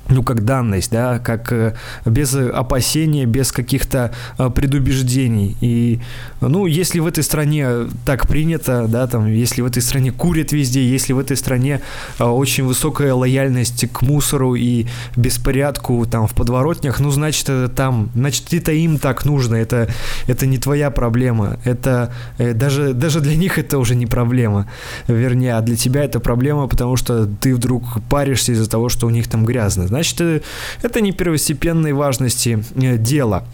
ну, 0.08 0.22
как 0.22 0.44
данность, 0.44 0.90
да, 0.90 1.18
как 1.18 1.52
э, 1.52 1.74
без 2.04 2.34
опасения, 2.34 3.24
без 3.24 3.52
каких-то 3.52 4.12
э, 4.38 4.50
предубеждений. 4.50 5.56
И, 5.60 6.00
ну, 6.40 6.66
если 6.66 7.00
в 7.00 7.06
этой 7.06 7.24
стране 7.24 7.86
так 8.04 8.28
принято, 8.28 8.86
да, 8.86 9.06
там, 9.06 9.26
если 9.26 9.62
в 9.62 9.66
этой 9.66 9.82
стране 9.82 10.12
курят 10.12 10.52
везде, 10.52 10.86
если 10.86 11.12
в 11.12 11.18
этой 11.18 11.36
стране 11.36 11.80
э, 12.18 12.24
очень 12.24 12.64
высокая 12.64 13.14
лояльность 13.14 13.90
к 13.92 14.02
мусору 14.02 14.54
и 14.54 14.86
беспорядку 15.16 16.04
там 16.06 16.26
в 16.26 16.34
подворотнях, 16.34 17.00
ну, 17.00 17.10
значит, 17.10 17.48
это 17.48 17.68
там, 17.68 18.10
значит, 18.14 18.52
это 18.52 18.72
им 18.72 18.98
так 18.98 19.24
нужно, 19.24 19.56
это, 19.56 19.88
это 20.26 20.46
не 20.46 20.58
твоя 20.58 20.90
проблема, 20.90 21.58
это 21.64 22.12
даже, 22.38 22.92
даже 22.92 23.20
для 23.20 23.36
них 23.36 23.58
это 23.58 23.78
уже 23.78 23.94
не 23.94 24.06
проблема, 24.06 24.66
вернее, 25.08 25.56
а 25.56 25.60
для 25.62 25.76
тебя 25.76 26.04
это 26.04 26.20
проблема, 26.20 26.68
потому 26.68 26.96
что 26.96 27.26
ты 27.26 27.54
вдруг 27.54 28.02
паришься 28.10 28.52
из-за 28.52 28.68
того, 28.68 28.88
что 28.88 29.06
у 29.06 29.10
них 29.10 29.28
там 29.28 29.44
грязно 29.44 29.88
значит, 29.94 30.20
э, 30.20 30.40
это 30.82 31.00
не 31.00 31.12
первостепенной 31.12 31.92
важности 31.92 32.64
э, 32.74 32.98
дело. 32.98 33.44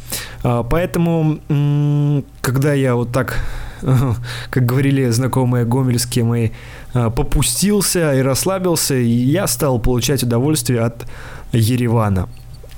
А, 0.42 0.62
поэтому, 0.62 1.40
когда 2.40 2.72
я 2.72 2.94
вот 2.94 3.12
так 3.12 3.38
как 4.50 4.66
говорили 4.66 5.10
знакомые 5.10 5.64
гомельские 5.64 6.24
мои, 6.24 6.50
а, 6.94 7.10
попустился 7.10 8.14
и 8.14 8.22
расслабился, 8.22 8.94
я 8.94 9.46
стал 9.46 9.78
получать 9.78 10.22
удовольствие 10.22 10.80
от 10.80 11.06
Еревана. 11.52 12.28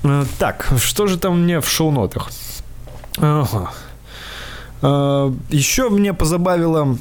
А, 0.03 0.25
так, 0.39 0.67
что 0.77 1.07
же 1.07 1.17
там 1.17 1.43
мне 1.43 1.59
в 1.59 1.67
шоу-нотах? 1.67 2.31
Ага. 3.17 3.71
Еще 5.49 5.89
меня 5.89 6.13
позабавило 6.13 6.97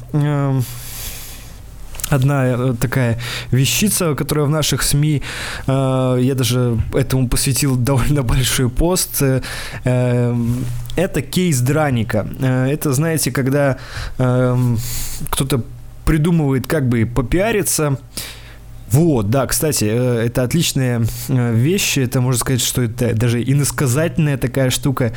одна 2.13 2.45
э, 2.47 2.75
такая 2.81 3.19
вещица, 3.51 4.15
которая 4.15 4.47
в 4.47 4.51
наших 4.51 4.83
СМИ, 4.83 5.23
э, 5.67 6.19
я 6.21 6.35
даже 6.35 6.79
этому 6.95 7.29
посвятил 7.29 7.77
довольно 7.85 8.23
большой 8.23 8.69
пост, 8.69 9.23
э, 9.23 9.43
эм, 9.85 10.65
это 10.97 11.23
кейс 11.23 11.61
Драника. 11.61 12.27
Это, 12.43 12.93
знаете, 12.93 13.31
когда 13.31 13.79
э, 14.19 14.57
кто-то 15.31 15.63
придумывает 16.05 16.67
как 16.67 16.89
бы 16.89 17.07
попиариться, 17.07 17.97
вот, 18.93 19.31
да, 19.31 19.47
кстати, 19.47 19.87
э, 19.87 20.27
это 20.27 20.43
отличная 20.43 21.03
э, 21.29 21.55
вещь, 21.55 21.97
это 21.97 22.21
можно 22.21 22.39
сказать, 22.39 22.61
что 22.61 22.83
это 22.83 23.15
даже 23.15 23.43
иносказательная 23.43 24.37
такая 24.37 24.69
штука, 24.69 25.15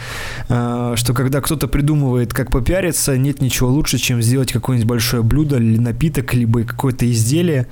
э, 0.47 0.93
что 0.95 1.13
когда 1.13 1.41
кто-то 1.41 1.67
придумывает, 1.67 2.33
как 2.33 2.51
попиариться, 2.51 3.17
нет 3.17 3.41
ничего 3.41 3.69
лучше, 3.69 3.97
чем 3.97 4.21
сделать 4.21 4.53
какое-нибудь 4.53 4.87
большое 4.87 5.23
блюдо 5.23 5.57
или 5.57 5.77
напиток, 5.77 6.33
либо 6.33 6.63
какое-то 6.63 7.09
изделие, 7.11 7.67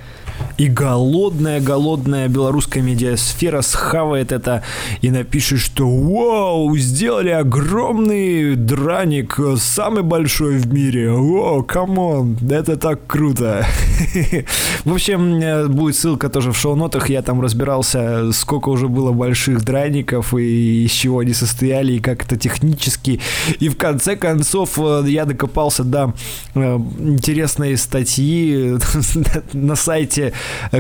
и 0.58 0.68
голодная-голодная 0.68 2.28
белорусская 2.28 2.82
медиасфера 2.82 3.62
схавает 3.62 4.32
это 4.32 4.64
и 5.02 5.10
напишет, 5.10 5.60
что 5.60 5.88
«Вау, 5.88 6.76
сделали 6.78 7.30
огромный 7.30 8.56
драник, 8.56 9.40
самый 9.58 10.04
большой 10.04 10.58
в 10.58 10.74
мире, 10.74 11.12
о, 11.12 11.64
come 11.64 12.06
on, 12.06 12.38
это 12.50 12.78
так 12.78 13.06
круто». 13.08 13.66
В 14.86 14.94
общем, 14.94 15.40
будет 15.70 15.94
будет 15.94 15.96
ссылка 15.96 16.30
тоже 16.30 16.52
в 16.52 16.58
шоу-нотах. 16.58 17.10
Я 17.10 17.22
там 17.22 17.42
разбирался, 17.42 18.32
сколько 18.32 18.70
уже 18.70 18.88
было 18.88 19.12
больших 19.12 19.64
драников 19.64 20.34
и 20.34 20.86
из 20.86 20.92
чего 20.92 21.20
они 21.20 21.34
состояли, 21.34 21.94
и 21.94 22.00
как 22.00 22.26
это 22.26 22.38
технически. 22.38 23.20
И 23.60 23.70
в 23.70 23.78
конце 23.78 24.16
концов 24.16 24.78
э, 24.78 25.04
я 25.08 25.26
докопался 25.26 25.84
до 25.84 26.14
э, 26.56 26.78
интересной 27.00 27.78
статьи 27.78 28.78
на 29.54 29.76
сайте 29.76 30.23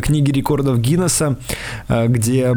книги 0.01 0.31
рекордов 0.31 0.79
Гиннесса, 0.79 1.37
э, 1.87 2.07
где 2.07 2.53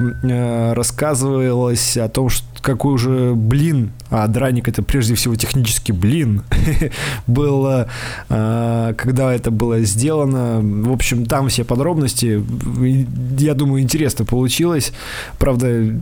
рассказывалось 0.74 1.96
о 1.96 2.08
том, 2.08 2.28
что 2.28 2.46
какой 2.60 2.94
уже 2.94 3.34
блин, 3.34 3.92
а 4.10 4.26
драник 4.26 4.66
это 4.68 4.82
прежде 4.82 5.14
всего 5.14 5.36
технически 5.36 5.92
блин, 5.92 6.42
было, 7.28 7.88
когда 8.28 9.32
это 9.32 9.52
было 9.52 9.80
сделано. 9.82 10.60
В 10.60 10.92
общем, 10.92 11.26
там 11.26 11.48
все 11.48 11.62
подробности 11.62 12.42
я 13.38 13.54
думаю, 13.54 13.82
интересно 13.82 14.24
получилось. 14.24 14.92
Правда, 15.38 15.94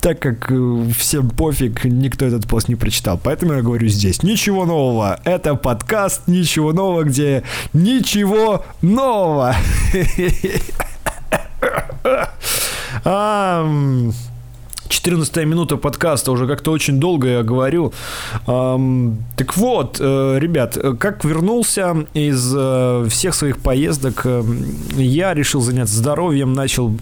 так 0.00 0.20
как 0.20 0.50
э, 0.50 0.84
всем 0.96 1.30
пофиг, 1.30 1.84
никто 1.84 2.24
этот 2.26 2.46
пост 2.46 2.68
не 2.68 2.76
прочитал. 2.76 3.18
Поэтому 3.22 3.54
я 3.54 3.62
говорю 3.62 3.88
здесь, 3.88 4.22
ничего 4.22 4.64
нового. 4.64 5.20
Это 5.24 5.54
подкаст 5.54 6.22
«Ничего 6.26 6.72
нового», 6.72 7.04
где 7.04 7.42
ничего 7.72 8.64
нового. 8.82 9.54
14 14.88 15.36
минута 15.44 15.76
подкаста, 15.76 16.32
уже 16.32 16.46
как-то 16.46 16.72
очень 16.72 16.98
долго 16.98 17.28
я 17.28 17.42
говорю. 17.42 17.92
Эм, 18.46 19.18
так 19.36 19.56
вот, 19.56 19.98
э, 20.00 20.38
ребят, 20.38 20.78
как 20.98 21.24
вернулся 21.24 22.06
из 22.14 22.54
э, 22.56 23.06
всех 23.08 23.34
своих 23.34 23.58
поездок, 23.58 24.22
э, 24.24 24.42
я 24.96 25.34
решил 25.34 25.60
заняться 25.60 25.94
здоровьем, 25.94 26.52
начал 26.54 26.92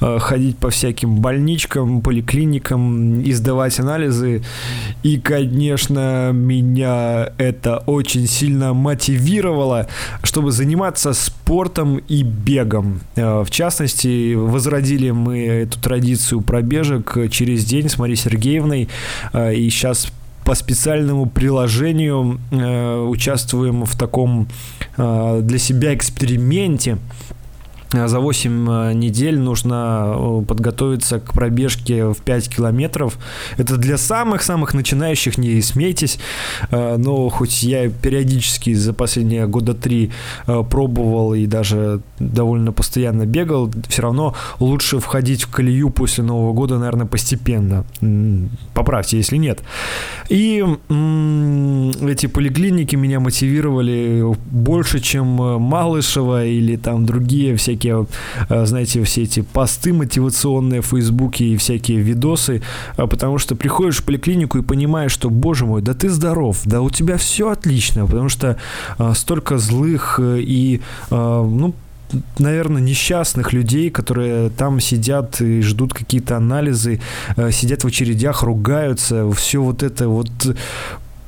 э, 0.00 0.18
ходить 0.18 0.58
по 0.58 0.70
всяким 0.70 1.16
больничкам, 1.20 2.02
поликлиникам, 2.02 3.22
издавать 3.22 3.80
анализы. 3.80 4.42
И, 5.02 5.18
конечно, 5.18 6.30
меня 6.32 7.32
это 7.38 7.78
очень 7.86 8.26
сильно 8.26 8.74
мотивировало, 8.74 9.88
чтобы 10.22 10.52
заниматься 10.52 11.12
спортом 11.12 11.98
и 12.08 12.22
бегом. 12.22 13.00
Э, 13.16 13.42
в 13.42 13.50
частности, 13.50 14.34
возродили 14.34 15.10
мы 15.10 15.46
эту 15.46 15.80
традицию 15.80 16.42
пробежек 16.42 16.89
пробежек 16.90 17.30
через 17.30 17.64
день 17.64 17.88
с 17.88 17.98
Марией 17.98 18.16
Сергеевной. 18.16 18.88
Э, 19.32 19.54
и 19.54 19.68
сейчас 19.70 20.08
по 20.44 20.54
специальному 20.54 21.26
приложению 21.26 22.40
э, 22.50 23.06
участвуем 23.08 23.84
в 23.84 23.96
таком 23.96 24.48
э, 24.96 25.40
для 25.42 25.58
себя 25.58 25.94
эксперименте. 25.94 26.98
Э, 27.92 28.08
за 28.08 28.20
8 28.20 28.68
э, 28.68 28.92
недель 28.94 29.38
нужно 29.38 30.14
э, 30.14 30.42
подготовиться 30.46 31.18
к 31.18 31.32
пробежке 31.32 32.06
в 32.06 32.18
5 32.18 32.48
километров. 32.48 33.18
Это 33.56 33.76
для 33.76 33.98
самых-самых 33.98 34.74
начинающих, 34.74 35.38
не 35.38 35.60
смейтесь, 35.62 36.18
но 36.70 37.28
хоть 37.28 37.62
я 37.62 37.88
периодически 37.88 38.74
за 38.74 38.92
последние 38.92 39.46
года 39.46 39.74
три 39.74 40.10
пробовал 40.46 41.34
и 41.34 41.46
даже 41.46 42.00
довольно 42.18 42.72
постоянно 42.72 43.26
бегал, 43.26 43.70
все 43.88 44.02
равно 44.02 44.34
лучше 44.58 44.98
входить 44.98 45.42
в 45.42 45.50
колею 45.50 45.90
после 45.90 46.24
Нового 46.24 46.52
года, 46.52 46.78
наверное, 46.78 47.06
постепенно. 47.06 47.84
Поправьте, 48.74 49.16
если 49.16 49.36
нет. 49.36 49.60
И 50.28 50.64
эти 52.02 52.26
поликлиники 52.26 52.96
меня 52.96 53.20
мотивировали 53.20 54.24
больше, 54.50 55.00
чем 55.00 55.26
Малышева 55.26 56.46
или 56.46 56.76
там 56.76 57.06
другие 57.06 57.56
всякие 57.56 57.79
всякие, 57.80 58.06
э, 58.48 58.66
знаете, 58.66 59.02
все 59.04 59.22
эти 59.22 59.40
посты 59.40 59.92
мотивационные 59.92 60.80
в 60.80 60.86
Фейсбуке 60.86 61.44
и 61.44 61.56
всякие 61.56 61.98
видосы, 61.98 62.62
э, 62.96 63.06
потому 63.06 63.38
что 63.38 63.56
приходишь 63.56 63.98
в 63.98 64.04
поликлинику 64.04 64.58
и 64.58 64.62
понимаешь, 64.62 65.12
что, 65.12 65.30
боже 65.30 65.66
мой, 65.66 65.82
да 65.82 65.94
ты 65.94 66.10
здоров, 66.10 66.58
да 66.64 66.80
у 66.80 66.90
тебя 66.90 67.16
все 67.16 67.48
отлично, 67.48 68.06
потому 68.06 68.28
что 68.28 68.56
э, 68.98 69.12
столько 69.14 69.58
злых 69.58 70.20
и, 70.22 70.80
ну, 71.10 71.74
наверное, 72.38 72.82
несчастных 72.82 73.52
людей, 73.52 73.90
которые 73.90 74.50
там 74.50 74.80
сидят 74.80 75.40
и 75.40 75.62
ждут 75.62 75.94
какие-то 75.94 76.36
анализы, 76.36 77.00
сидят 77.50 77.84
в 77.84 77.86
очередях, 77.86 78.42
ругаются, 78.42 79.30
все 79.32 79.62
вот 79.62 79.82
это 79.82 80.08
вот 80.08 80.30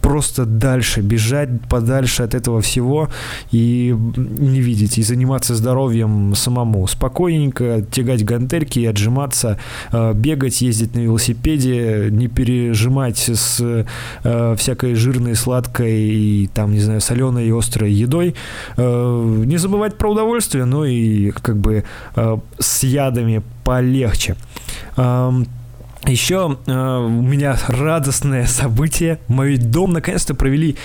просто 0.03 0.45
дальше 0.45 1.01
бежать, 1.01 1.49
подальше 1.69 2.25
от 2.25 2.35
этого 2.35 2.61
всего 2.61 3.09
и 3.53 3.97
не 4.17 4.61
видеть, 4.61 4.99
и 4.99 5.03
заниматься 5.03 5.55
здоровьем 5.55 6.35
самому. 6.35 6.87
Спокойненько 6.87 7.83
тягать 7.91 8.25
гантельки 8.25 8.81
и 8.81 8.87
отжиматься, 8.87 9.59
э, 9.93 10.13
бегать, 10.15 10.61
ездить 10.61 10.95
на 10.95 11.01
велосипеде, 11.01 12.09
не 12.11 12.29
пережимать 12.29 13.19
с 13.19 13.61
э, 14.25 14.57
всякой 14.57 14.95
жирной, 14.97 15.37
сладкой 15.37 15.93
и 15.93 16.51
там, 16.53 16.73
не 16.73 16.81
знаю, 16.81 17.01
соленой 17.01 17.47
и 17.47 17.53
острой 17.53 17.93
едой. 17.93 18.35
Э, 18.77 19.43
не 19.47 19.57
забывать 19.57 19.97
про 19.97 20.11
удовольствие, 20.11 20.65
но 20.65 20.85
и 20.85 21.31
как 21.31 21.57
бы 21.57 21.85
с 22.59 22.83
ядами 22.83 23.43
полегче. 23.65 24.37
Еще 26.07 26.59
э, 26.67 26.73
у 26.73 27.23
меня 27.23 27.57
радостное 27.69 28.47
событие. 28.47 29.19
Мой 29.29 29.57
дом 29.57 29.93
наконец-то 29.93 30.35
провели 30.35 30.77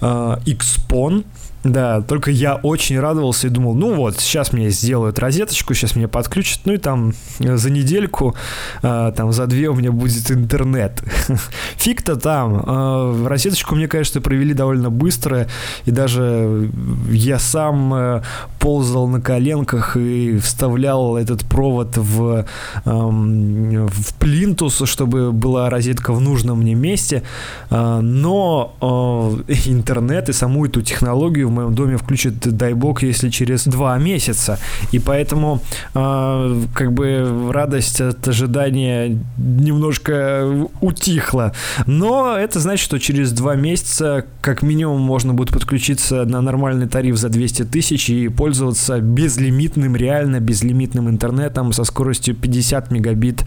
э, 0.00 0.36
Xpon. 0.46 1.24
Да, 1.72 2.00
только 2.00 2.30
я 2.30 2.54
очень 2.56 3.00
радовался 3.00 3.48
и 3.48 3.50
думал, 3.50 3.74
ну 3.74 3.94
вот, 3.94 4.20
сейчас 4.20 4.52
мне 4.52 4.70
сделают 4.70 5.18
розеточку, 5.18 5.74
сейчас 5.74 5.96
меня 5.96 6.08
подключат, 6.08 6.60
ну 6.64 6.74
и 6.74 6.78
там 6.78 7.12
э, 7.40 7.56
за 7.56 7.70
недельку, 7.70 8.36
э, 8.82 9.12
там 9.16 9.32
за 9.32 9.46
две 9.46 9.68
у 9.68 9.74
меня 9.74 9.90
будет 9.90 10.30
интернет. 10.30 11.02
Фиг-то 11.76 12.16
там. 12.16 12.62
Э, 12.66 13.26
розеточку 13.26 13.74
мне, 13.74 13.88
конечно, 13.88 14.20
провели 14.20 14.54
довольно 14.54 14.90
быстро, 14.90 15.48
и 15.86 15.90
даже 15.90 16.70
я 17.10 17.38
сам 17.38 17.94
э, 17.94 18.22
ползал 18.60 19.08
на 19.08 19.20
коленках 19.20 19.96
и 19.96 20.38
вставлял 20.38 21.16
этот 21.16 21.44
провод 21.44 21.96
в, 21.96 22.44
э, 22.84 22.84
в 22.84 24.14
плинтус, 24.18 24.82
чтобы 24.84 25.32
была 25.32 25.68
розетка 25.68 26.12
в 26.12 26.20
нужном 26.20 26.60
мне 26.60 26.74
месте, 26.74 27.22
э, 27.70 28.00
но 28.00 29.42
э, 29.48 29.52
интернет 29.86 30.28
и 30.28 30.32
саму 30.32 30.66
эту 30.66 30.82
технологию 30.82 31.48
моем 31.48 31.72
доме 31.72 31.96
включат, 31.96 32.34
дай 32.38 32.74
бог, 32.74 33.04
если 33.04 33.30
через 33.30 33.66
два 33.66 33.96
месяца. 33.98 34.58
И 34.90 34.98
поэтому 34.98 35.62
э, 35.94 36.62
как 36.74 36.92
бы 36.92 37.50
радость 37.52 38.00
от 38.00 38.26
ожидания 38.26 39.16
немножко 39.38 40.66
утихла. 40.80 41.52
Но 41.86 42.36
это 42.36 42.58
значит, 42.58 42.84
что 42.84 42.98
через 42.98 43.30
два 43.30 43.54
месяца 43.54 44.24
как 44.40 44.62
минимум 44.62 45.00
можно 45.00 45.34
будет 45.34 45.52
подключиться 45.52 46.24
на 46.24 46.40
нормальный 46.40 46.88
тариф 46.88 47.16
за 47.16 47.28
200 47.28 47.66
тысяч 47.66 48.10
и 48.10 48.28
пользоваться 48.28 48.98
безлимитным, 48.98 49.94
реально 49.94 50.40
безлимитным 50.40 51.08
интернетом 51.08 51.72
со 51.72 51.84
скоростью 51.84 52.34
50 52.34 52.90
мегабит 52.90 53.44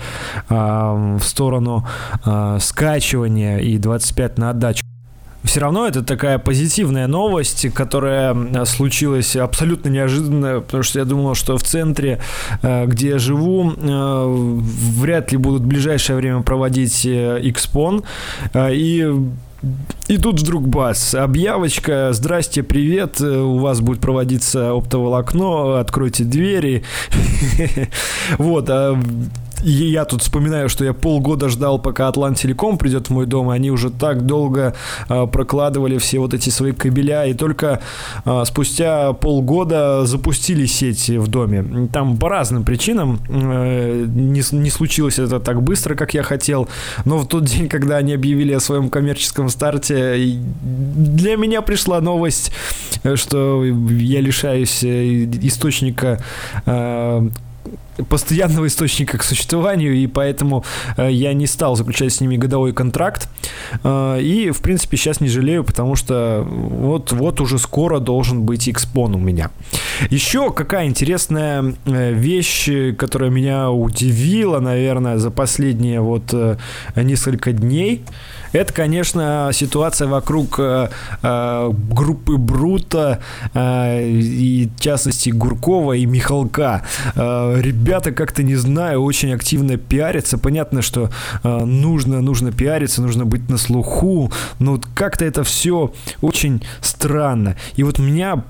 э, 0.49 0.55
в 1.19 1.23
сторону 1.23 1.85
э, 2.25 2.57
скачивания 2.61 3.57
и 3.57 3.77
25 3.77 4.37
на 4.37 4.51
отдачу 4.51 4.88
все 5.49 5.61
равно 5.61 5.87
это 5.87 6.03
такая 6.03 6.37
позитивная 6.37 7.07
новость, 7.07 7.73
которая 7.73 8.35
случилась 8.65 9.35
абсолютно 9.35 9.89
неожиданно, 9.89 10.59
потому 10.59 10.83
что 10.83 10.99
я 10.99 11.05
думал, 11.05 11.33
что 11.33 11.57
в 11.57 11.63
центре, 11.63 12.21
э, 12.61 12.85
где 12.85 13.09
я 13.09 13.17
живу, 13.17 13.73
э, 13.75 14.25
вряд 14.99 15.31
ли 15.31 15.39
будут 15.39 15.63
в 15.63 15.65
ближайшее 15.65 16.17
время 16.17 16.43
проводить 16.43 17.03
Xpon. 17.03 18.03
Э, 18.53 18.69
и 18.75 19.11
и 20.07 20.17
тут 20.17 20.39
вдруг 20.39 20.69
бас, 20.69 21.13
объявочка, 21.13 22.09
здрасте, 22.13 22.63
привет, 22.63 23.19
у 23.19 23.57
вас 23.57 23.81
будет 23.81 23.99
проводиться 23.99 24.71
оптоволокно, 24.71 25.79
откройте 25.79 26.23
двери. 26.23 26.83
Вот, 28.37 28.69
а 28.69 28.97
и 29.63 29.69
я 29.69 30.05
тут 30.05 30.21
вспоминаю, 30.21 30.69
что 30.69 30.85
я 30.85 30.93
полгода 30.93 31.49
ждал, 31.49 31.79
пока 31.79 32.07
Атлант 32.07 32.37
Телеком 32.37 32.77
придет 32.77 33.07
в 33.07 33.09
мой 33.11 33.25
дом, 33.25 33.51
и 33.51 33.55
они 33.55 33.71
уже 33.71 33.89
так 33.89 34.25
долго 34.25 34.75
э, 35.07 35.27
прокладывали 35.27 35.97
все 35.97 36.19
вот 36.19 36.33
эти 36.33 36.49
свои 36.49 36.71
кабеля, 36.71 37.25
и 37.25 37.33
только 37.33 37.81
э, 38.25 38.43
спустя 38.45 39.13
полгода 39.13 40.05
запустили 40.05 40.65
сеть 40.65 41.09
в 41.09 41.27
доме. 41.27 41.87
Там 41.91 42.17
по 42.17 42.29
разным 42.29 42.63
причинам 42.63 43.19
э, 43.29 44.05
не, 44.07 44.43
не 44.51 44.69
случилось 44.69 45.19
это 45.19 45.39
так 45.39 45.61
быстро, 45.61 45.95
как 45.95 46.13
я 46.13 46.23
хотел, 46.23 46.69
но 47.05 47.17
в 47.17 47.27
тот 47.27 47.45
день, 47.45 47.69
когда 47.69 47.97
они 47.97 48.13
объявили 48.13 48.53
о 48.53 48.59
своем 48.59 48.89
коммерческом 48.89 49.49
старте, 49.49 50.39
для 50.61 51.35
меня 51.35 51.61
пришла 51.61 52.01
новость, 52.01 52.51
что 53.15 53.63
я 53.63 54.21
лишаюсь 54.21 54.83
источника 54.83 56.21
постоянного 58.03 58.67
источника 58.67 59.17
к 59.17 59.23
существованию, 59.23 59.95
и 59.95 60.07
поэтому 60.07 60.63
э, 60.97 61.11
я 61.11 61.33
не 61.33 61.47
стал 61.47 61.75
заключать 61.75 62.13
с 62.13 62.21
ними 62.21 62.37
годовой 62.37 62.73
контракт. 62.73 63.29
Э, 63.83 64.19
и, 64.21 64.51
в 64.51 64.61
принципе, 64.61 64.97
сейчас 64.97 65.21
не 65.21 65.29
жалею, 65.29 65.63
потому 65.63 65.95
что 65.95 66.45
вот, 66.47 67.11
вот 67.11 67.41
уже 67.41 67.57
скоро 67.57 67.99
должен 67.99 68.43
быть 68.43 68.67
Xpon 68.67 69.15
у 69.15 69.19
меня. 69.19 69.51
Еще 70.09 70.51
какая 70.51 70.87
интересная 70.87 71.75
э, 71.85 72.13
вещь, 72.13 72.69
которая 72.97 73.29
меня 73.29 73.71
удивила, 73.71 74.59
наверное, 74.59 75.17
за 75.17 75.31
последние 75.31 76.01
вот 76.01 76.33
несколько 76.95 77.51
дней– 77.51 78.03
это, 78.51 78.73
конечно, 78.73 79.51
ситуация 79.53 80.07
вокруг 80.07 80.59
группы 81.21 82.37
Брута 82.37 83.19
и, 83.53 84.69
в 84.75 84.81
частности, 84.81 85.29
Гуркова 85.29 85.93
и 85.93 86.05
Михалка. 86.05 86.83
Э, 87.15 87.59
ребята, 87.89 88.11
как-то, 88.11 88.43
не 88.43 88.55
знаю, 88.55 89.01
очень 89.01 89.33
активно 89.33 89.77
пиарятся. 89.77 90.37
Понятно, 90.37 90.83
что 90.83 91.09
э, 91.43 91.65
нужно, 91.65 92.21
нужно 92.21 92.51
пиариться, 92.51 93.01
нужно 93.01 93.25
быть 93.25 93.49
на 93.49 93.57
слуху, 93.57 94.31
но 94.59 94.73
вот 94.73 94.85
как-то 94.93 95.25
это 95.25 95.43
все 95.43 95.91
очень 96.21 96.61
странно. 96.81 97.55
И 97.77 97.81
вот 97.81 97.97
меня, 97.97 98.43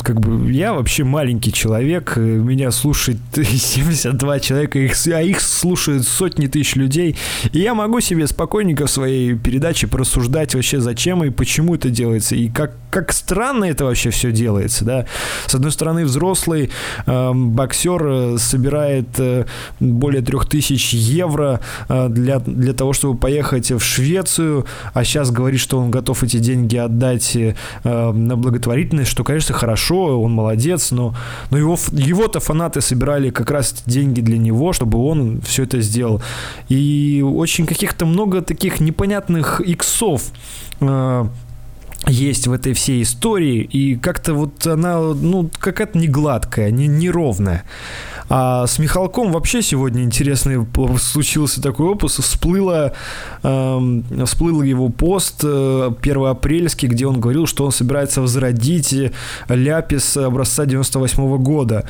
как 0.00 0.20
бы, 0.20 0.48
я 0.52 0.74
вообще 0.74 1.02
маленький 1.02 1.52
человек, 1.52 2.16
меня 2.16 2.70
слушает 2.70 3.18
72 3.34 4.38
человека, 4.38 4.78
а 4.78 5.22
их 5.22 5.40
слушают 5.40 6.06
сотни 6.06 6.46
тысяч 6.46 6.76
людей, 6.76 7.16
и 7.52 7.58
я 7.58 7.74
могу 7.74 7.98
себе 7.98 8.28
спокойненько 8.28 8.86
в 8.86 8.90
своей 8.92 9.34
передачи 9.34 9.88
порассуждать 9.88 10.54
вообще 10.54 10.78
зачем 10.78 11.24
и 11.24 11.30
почему 11.30 11.74
это 11.74 11.90
делается, 11.90 12.36
и 12.36 12.48
как, 12.48 12.76
как 12.90 13.12
странно 13.12 13.64
это 13.64 13.86
вообще 13.86 14.10
все 14.10 14.30
делается, 14.30 14.84
да. 14.84 15.06
С 15.48 15.54
одной 15.56 15.72
стороны, 15.72 16.04
взрослый 16.04 16.70
э, 17.06 17.32
боксер 17.34 18.06
э, 18.06 18.38
собирает 18.74 19.06
э, 19.18 19.44
более 19.80 20.22
трех 20.22 20.46
тысяч 20.46 20.92
евро 20.94 21.60
э, 21.88 22.08
для, 22.08 22.38
для 22.38 22.72
того, 22.72 22.92
чтобы 22.92 23.16
поехать 23.16 23.70
в 23.70 23.80
Швецию, 23.80 24.66
а 24.92 25.04
сейчас 25.04 25.30
говорит, 25.30 25.60
что 25.60 25.78
он 25.78 25.90
готов 25.90 26.22
эти 26.22 26.38
деньги 26.38 26.76
отдать 26.76 27.36
э, 27.36 27.54
на 27.84 28.36
благотворительность, 28.36 29.10
что, 29.10 29.24
конечно, 29.24 29.54
хорошо, 29.54 30.20
он 30.20 30.32
молодец, 30.32 30.90
но, 30.90 31.14
но 31.50 31.58
его, 31.58 31.78
его-то 31.92 32.40
фанаты 32.40 32.80
собирали 32.80 33.30
как 33.30 33.50
раз 33.50 33.82
деньги 33.86 34.20
для 34.20 34.38
него, 34.38 34.72
чтобы 34.72 34.98
он 34.98 35.40
все 35.42 35.62
это 35.62 35.80
сделал. 35.80 36.22
И 36.68 37.22
очень 37.24 37.66
каких-то 37.66 38.06
много 38.06 38.42
таких 38.42 38.80
непонятных 38.80 39.60
иксов 39.60 40.22
есть 42.06 42.46
в 42.46 42.52
этой 42.52 42.72
всей 42.72 43.02
истории, 43.02 43.62
и 43.62 43.96
как-то 43.96 44.34
вот 44.34 44.66
она, 44.66 44.98
ну, 45.00 45.50
какая-то 45.58 45.98
не 45.98 46.08
гладкая, 46.08 46.70
не 46.70 46.86
неровная. 46.86 47.64
А 48.28 48.66
с 48.66 48.78
Михалком 48.78 49.32
вообще 49.32 49.62
сегодня 49.62 50.02
интересный 50.02 50.66
случился 50.98 51.60
такой 51.60 51.86
опус. 51.88 52.18
Всплыло, 52.18 52.92
э, 53.42 54.02
всплыл 54.24 54.62
его 54.62 54.88
пост 54.88 55.40
э, 55.44 55.90
первоапрельский, 56.00 56.88
где 56.88 57.06
он 57.06 57.20
говорил, 57.20 57.46
что 57.46 57.64
он 57.64 57.72
собирается 57.72 58.20
возродить 58.20 58.94
Ляпис 59.48 60.16
образца 60.16 60.64
98 60.64 61.22
-го 61.22 61.38
года. 61.38 61.88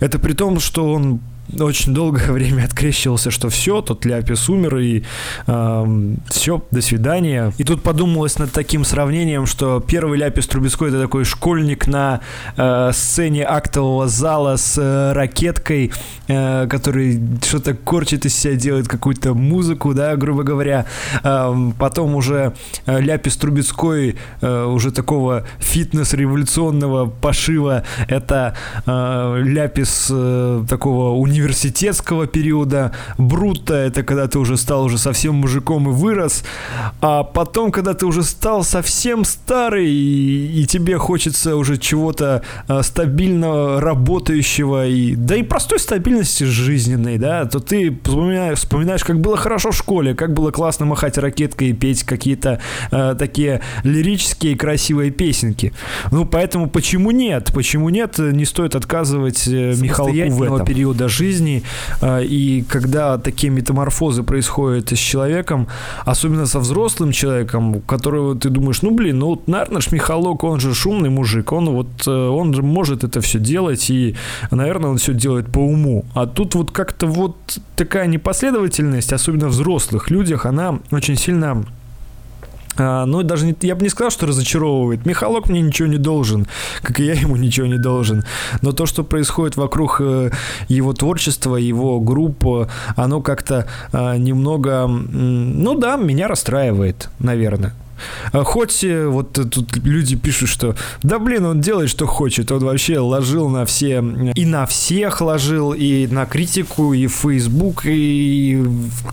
Это 0.00 0.18
при 0.18 0.32
том, 0.32 0.60
что 0.60 0.92
он 0.92 1.20
очень 1.58 1.94
долгое 1.94 2.32
время 2.32 2.64
открещивался, 2.64 3.30
что 3.30 3.48
все, 3.48 3.80
тот 3.82 4.04
Ляпис 4.04 4.48
умер, 4.48 4.78
и 4.78 5.04
э, 5.46 6.14
все, 6.28 6.64
до 6.70 6.80
свидания. 6.80 7.52
И 7.58 7.64
тут 7.64 7.82
подумалось 7.82 8.38
над 8.38 8.52
таким 8.52 8.84
сравнением, 8.84 9.46
что 9.46 9.80
первый 9.80 10.18
Ляпис 10.18 10.46
Трубецкой 10.46 10.88
это 10.88 11.00
такой 11.00 11.24
школьник 11.24 11.86
на 11.86 12.20
э, 12.56 12.90
сцене 12.92 13.44
актового 13.44 14.08
зала 14.08 14.56
с 14.56 14.78
э, 14.78 15.12
ракеткой, 15.12 15.92
э, 16.28 16.66
который 16.68 17.20
что-то 17.42 17.74
корчит 17.74 18.26
из 18.26 18.34
себя, 18.34 18.54
делает 18.54 18.88
какую-то 18.88 19.34
музыку, 19.34 19.94
да, 19.94 20.16
грубо 20.16 20.42
говоря. 20.42 20.86
Э, 21.22 21.54
потом 21.78 22.14
уже 22.14 22.54
э, 22.86 23.00
Ляпис 23.00 23.36
Трубецкой 23.36 24.16
э, 24.40 24.64
уже 24.64 24.92
такого 24.92 25.44
фитнес-революционного 25.58 27.06
пошива, 27.06 27.84
это 28.08 28.54
э, 28.86 29.42
Ляпис 29.44 30.08
э, 30.10 30.64
такого 30.68 31.16
университета 31.16 31.39
университетского 31.40 32.26
периода. 32.26 32.92
Брутто— 33.18 33.74
это 33.74 34.02
когда 34.02 34.28
ты 34.28 34.38
уже 34.38 34.56
стал 34.56 34.84
уже 34.84 34.98
совсем 34.98 35.34
мужиком 35.36 35.88
и 35.88 35.92
вырос. 35.92 36.44
А 37.00 37.22
потом, 37.22 37.72
когда 37.72 37.94
ты 37.94 38.06
уже 38.06 38.22
стал 38.22 38.62
совсем 38.62 39.24
старый, 39.24 39.90
и, 39.90 40.62
и 40.62 40.66
тебе 40.66 40.98
хочется 40.98 41.56
уже 41.56 41.78
чего-то 41.78 42.42
а, 42.68 42.82
стабильно 42.82 43.80
работающего, 43.80 44.86
и, 44.86 45.14
да 45.14 45.36
и 45.36 45.42
простой 45.42 45.78
стабильности 45.78 46.44
жизненной, 46.44 47.18
да, 47.18 47.44
то 47.46 47.60
ты 47.60 47.98
вспоминаешь, 48.04 48.58
вспоминаешь, 48.58 49.04
как 49.04 49.20
было 49.20 49.36
хорошо 49.36 49.70
в 49.70 49.76
школе, 49.76 50.14
как 50.14 50.34
было 50.34 50.50
классно 50.50 50.86
махать 50.86 51.16
ракеткой 51.18 51.70
и 51.70 51.72
петь 51.72 52.04
какие-то 52.04 52.60
а, 52.90 53.14
такие 53.14 53.62
лирические 53.84 54.56
красивые 54.56 55.10
песенки. 55.10 55.72
Ну, 56.10 56.26
поэтому 56.26 56.68
почему 56.68 57.10
нет? 57.10 57.50
Почему 57.54 57.88
нет? 57.88 58.18
Не 58.18 58.44
стоит 58.44 58.74
отказывать 58.74 59.46
э, 59.48 59.74
Михалку 59.76 60.12
в 60.12 60.42
этом. 60.42 60.66
периода 60.66 61.08
жизни 61.08 61.29
жизни, 61.30 61.62
а, 62.00 62.20
и 62.20 62.62
когда 62.62 63.18
такие 63.18 63.52
метаморфозы 63.52 64.22
происходят 64.22 64.90
с 64.90 64.98
человеком, 64.98 65.66
особенно 66.04 66.46
со 66.46 66.58
взрослым 66.58 67.12
человеком, 67.12 67.80
которого 67.86 68.34
ты 68.34 68.48
думаешь, 68.50 68.82
ну 68.82 68.90
блин, 68.90 69.18
ну 69.18 69.26
вот, 69.26 69.48
наверное, 69.48 69.80
Михалок, 69.92 70.44
он 70.44 70.60
же 70.60 70.74
шумный 70.74 71.10
мужик, 71.10 71.52
он 71.52 71.70
вот, 71.70 72.06
э, 72.06 72.10
он 72.10 72.54
же 72.54 72.62
может 72.62 73.04
это 73.04 73.20
все 73.20 73.38
делать, 73.38 73.90
и, 73.90 74.14
наверное, 74.50 74.90
он 74.90 74.96
все 74.96 75.14
делает 75.14 75.46
по 75.46 75.60
уму. 75.60 76.04
А 76.14 76.26
тут 76.26 76.54
вот 76.54 76.70
как-то 76.70 77.06
вот 77.06 77.36
такая 77.76 78.06
непоследовательность, 78.06 79.12
особенно 79.12 79.48
в 79.48 79.50
взрослых 79.50 80.10
людях, 80.10 80.46
она 80.46 80.78
очень 80.92 81.16
сильно 81.16 81.64
а, 82.80 83.04
ну, 83.04 83.22
даже 83.22 83.44
не, 83.44 83.54
я 83.60 83.74
бы 83.74 83.82
не 83.82 83.90
сказал, 83.90 84.10
что 84.10 84.26
разочаровывает. 84.26 85.04
Михалок 85.04 85.48
мне 85.48 85.60
ничего 85.60 85.86
не 85.86 85.98
должен, 85.98 86.46
как 86.82 86.98
и 86.98 87.04
я 87.04 87.12
ему 87.12 87.36
ничего 87.36 87.66
не 87.66 87.78
должен. 87.78 88.24
Но 88.62 88.72
то, 88.72 88.86
что 88.86 89.04
происходит 89.04 89.56
вокруг 89.56 90.00
э, 90.00 90.30
его 90.68 90.92
творчества, 90.94 91.56
его 91.56 92.00
групп, 92.00 92.44
оно 92.96 93.20
как-то 93.20 93.66
э, 93.92 94.16
немного, 94.16 94.86
ну 94.86 95.74
да, 95.74 95.96
меня 95.96 96.26
расстраивает, 96.28 97.10
наверное. 97.18 97.74
А 98.32 98.44
хоть 98.44 98.84
э, 98.84 99.06
вот 99.06 99.32
тут 99.32 99.76
люди 99.84 100.16
пишут, 100.16 100.48
что 100.48 100.74
да 101.02 101.18
блин, 101.18 101.44
он 101.44 101.60
делает, 101.60 101.90
что 101.90 102.06
хочет. 102.06 102.50
Он 102.52 102.60
вообще 102.60 102.98
ложил 102.98 103.48
на 103.48 103.64
все, 103.64 104.04
и 104.34 104.46
на 104.46 104.66
всех 104.66 105.20
ложил, 105.20 105.72
и 105.72 106.06
на 106.06 106.26
критику, 106.26 106.92
и 106.92 107.06
в 107.06 107.12
Facebook, 107.12 107.82
и 107.84 108.62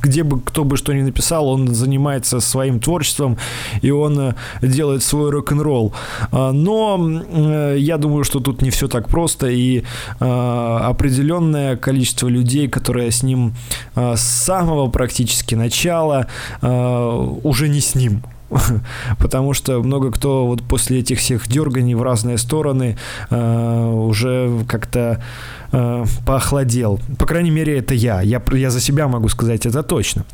где 0.02 0.24
бы 0.24 0.40
кто 0.42 0.64
бы 0.64 0.78
что 0.78 0.94
ни 0.94 1.02
написал, 1.02 1.48
он 1.48 1.74
занимается 1.74 2.40
своим 2.40 2.80
творчеством, 2.80 3.38
и 3.82 3.92
он 3.92 4.20
э, 4.20 4.34
делает 4.62 5.04
свой 5.04 5.32
рок-н-ролл. 5.32 5.94
А, 6.32 6.52
но 6.52 7.00
э, 7.00 7.76
я 7.80 7.98
думаю, 7.98 8.24
что 8.24 8.40
тут 8.40 8.62
не 8.62 8.70
все 8.70 8.88
так 8.88 9.08
просто, 9.10 9.48
и 9.48 9.84
определенное 10.20 11.76
количество 11.76 12.28
людей, 12.28 12.68
которые 12.68 13.12
с 13.12 13.24
ним 13.24 13.56
с 13.96 14.20
самого 14.20 14.90
практически 14.90 15.56
начала, 15.56 16.28
уже 16.62 17.70
не 17.70 17.82
с 17.82 17.96
ним 17.96 18.22
потому 19.20 19.54
что 19.54 19.84
много 19.84 20.12
кто 20.12 20.48
вот 20.48 20.62
после 20.64 21.00
этих 21.00 21.20
всех 21.20 21.48
дерганий 21.48 21.96
в 21.96 22.02
разные 22.02 22.38
стороны 22.38 22.98
э, 23.30 23.86
уже 23.86 24.64
как-то 24.68 25.24
э, 25.72 26.06
поохладел. 26.26 27.00
По 27.18 27.26
крайней 27.26 27.52
мере, 27.52 27.78
это 27.78 27.94
я. 27.94 28.22
я. 28.22 28.42
Я 28.52 28.70
за 28.70 28.82
себя 28.82 29.08
могу 29.08 29.30
сказать 29.30 29.66
это 29.66 29.84
точно. 29.84 30.26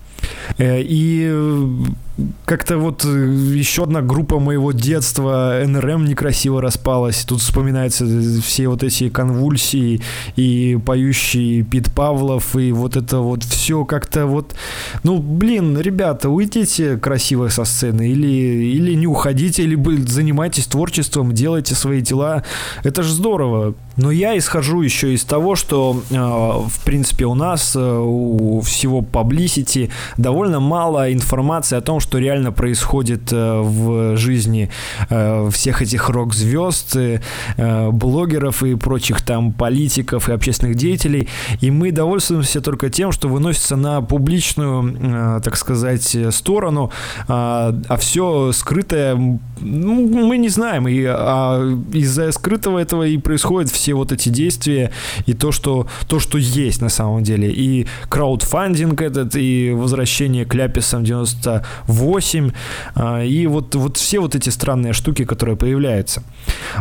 Э, 0.58 0.82
и 0.82 1.32
как-то 2.46 2.78
вот 2.78 3.04
э, 3.06 3.08
еще 3.08 3.84
одна 3.84 4.02
группа 4.02 4.38
моего 4.38 4.72
детства, 4.72 5.64
НРМ, 5.66 6.06
некрасиво 6.06 6.62
распалась. 6.62 7.26
Тут 7.26 7.42
вспоминаются 7.42 8.06
все 8.42 8.68
вот 8.68 8.84
эти 8.84 9.10
конвульсии 9.10 10.02
и 10.36 10.80
поющий 10.86 11.64
Пит 11.64 11.92
Павлов, 11.94 12.56
и 12.56 12.72
вот 12.72 12.96
это 12.96 13.20
вот 13.20 13.44
все 13.44 13.84
как-то 13.86 14.28
вот... 14.28 14.54
Ну, 15.02 15.18
блин, 15.18 15.80
ребята, 15.80 16.30
уйдите 16.30 16.98
красиво 16.98 17.48
со 17.48 17.66
сцены, 17.66 18.10
или, 18.10 18.28
или 18.28 18.94
не 18.94 19.08
уходите, 19.08 19.64
или 19.64 19.76
занимайтесь 20.06 20.68
творчеством, 20.68 21.34
делайте 21.34 21.74
свои 21.74 22.02
дела. 22.02 22.44
Это 22.84 23.02
же 23.02 23.12
здорово. 23.12 23.74
Но 23.96 24.12
я 24.12 24.38
исхожу 24.38 24.82
еще 24.82 25.14
из 25.14 25.24
того, 25.24 25.56
что, 25.56 26.02
э, 26.10 26.16
в 26.16 26.84
принципе, 26.84 27.26
у 27.26 27.36
нас, 27.36 27.76
у 27.76 28.62
всего 28.62 29.02
publicity, 29.02 29.92
довольно 30.18 30.60
мало 30.60 31.12
информации 31.12 31.76
о 31.78 31.82
том, 31.82 32.00
что 32.04 32.20
реально 32.20 32.52
происходит 32.52 33.32
э, 33.32 33.62
в 33.62 34.18
жизни 34.18 34.70
э, 35.10 35.50
всех 35.52 35.82
этих 35.82 36.10
рок-звезд, 36.10 36.96
э, 36.96 37.90
блогеров 37.92 38.62
и 38.62 38.76
прочих 38.76 39.22
там 39.22 39.54
политиков 39.54 40.30
и 40.30 40.34
общественных 40.34 40.76
деятелей. 40.76 41.30
И 41.62 41.72
мы 41.72 41.92
довольствуемся 41.92 42.62
только 42.62 42.90
тем, 42.90 43.12
что 43.12 43.30
выносится 43.30 43.76
на 43.76 44.02
публичную, 44.02 45.42
так 45.42 45.56
сказать, 45.56 46.18
сторону, 46.32 46.92
а, 47.28 47.74
а 47.88 47.98
все 47.98 48.52
скрытое, 48.52 49.16
ну, 49.16 50.28
мы 50.28 50.38
не 50.38 50.50
знаем. 50.50 50.88
И 50.88 51.04
а 51.08 51.62
из-за 51.94 52.32
скрытого 52.32 52.80
этого 52.80 53.04
и 53.04 53.18
происходят 53.18 53.72
все 53.72 53.94
вот 53.94 54.12
эти 54.12 54.30
действия 54.30 54.92
и 55.26 55.34
то, 55.34 55.52
что, 55.52 55.88
то, 56.08 56.20
что 56.20 56.38
есть 56.38 56.82
на 56.82 56.90
самом 56.90 57.24
деле. 57.24 57.52
И 57.52 57.88
краудфандинг 58.10 59.02
этот, 59.02 59.36
и 59.36 59.72
возвращение 59.72 60.46
к 60.46 60.54
ляписам 60.54 61.06
8. 61.94 62.52
А, 62.96 63.24
и 63.24 63.48
вот, 63.48 63.76
вот 63.76 63.98
все 63.98 64.20
вот 64.20 64.36
эти 64.36 64.50
странные 64.50 64.94
штуки, 64.94 65.26
которые 65.26 65.56
появляются. 65.56 66.24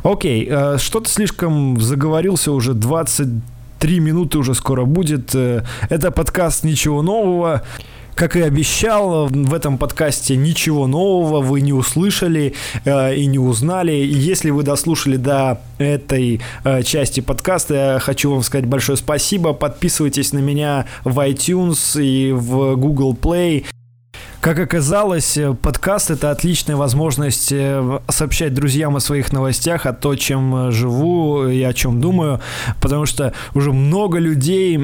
Окей, 0.03 0.49
э, 0.51 0.79
что-то 0.79 1.09
слишком 1.09 1.81
заговорился 1.81 2.53
уже 2.53 2.75
20 2.75 3.29
три 3.83 3.99
минуты 3.99 4.39
уже 4.39 4.55
скоро 4.55 4.85
будет. 4.85 5.35
Э, 5.35 5.65
это 5.91 6.13
подкаст 6.13 6.63
«Ничего 6.63 7.03
нового». 7.03 7.63
Как 8.15 8.37
и 8.37 8.43
обещал, 8.43 9.27
в 9.27 9.55
этом 9.55 9.79
подкасте 9.79 10.37
ничего 10.37 10.87
нового 10.87 11.41
вы 11.41 11.63
не 11.63 11.73
услышали 11.73 12.55
э, 12.85 13.17
и 13.17 13.27
не 13.27 13.39
узнали. 13.39 13.93
Если 13.93 14.51
вы 14.51 14.63
дослушали 14.63 15.17
до 15.17 15.61
этой 15.79 16.41
э, 16.63 16.83
части 16.83 17.21
подкаста, 17.21 17.75
я 17.75 17.99
хочу 17.99 18.31
вам 18.31 18.43
сказать 18.43 18.67
большое 18.67 18.99
спасибо. 18.99 19.53
Подписывайтесь 19.53 20.33
на 20.33 20.39
меня 20.39 20.87
в 21.05 21.19
iTunes 21.19 22.01
и 22.01 22.33
в 22.33 22.77
Google 22.77 23.15
Play. 23.21 23.65
Как 24.43 24.59
оказалось, 24.59 25.39
подкаст 25.63 26.11
это 26.11 26.33
отличная 26.33 26.75
возможность 26.75 27.53
э, 27.53 28.01
сообщать 28.09 28.53
друзьям 28.53 28.97
о 28.97 29.01
своих 29.01 29.33
новостях, 29.33 29.87
о 29.87 29.93
том, 29.93 30.17
чем 30.17 30.73
живу 30.73 31.47
и 31.47 31.63
о 31.63 31.73
чем 31.73 32.01
думаю, 32.01 32.41
потому 32.81 33.07
что 33.07 33.35
уже 33.55 33.73
много 33.73 34.19
людей 34.19 34.79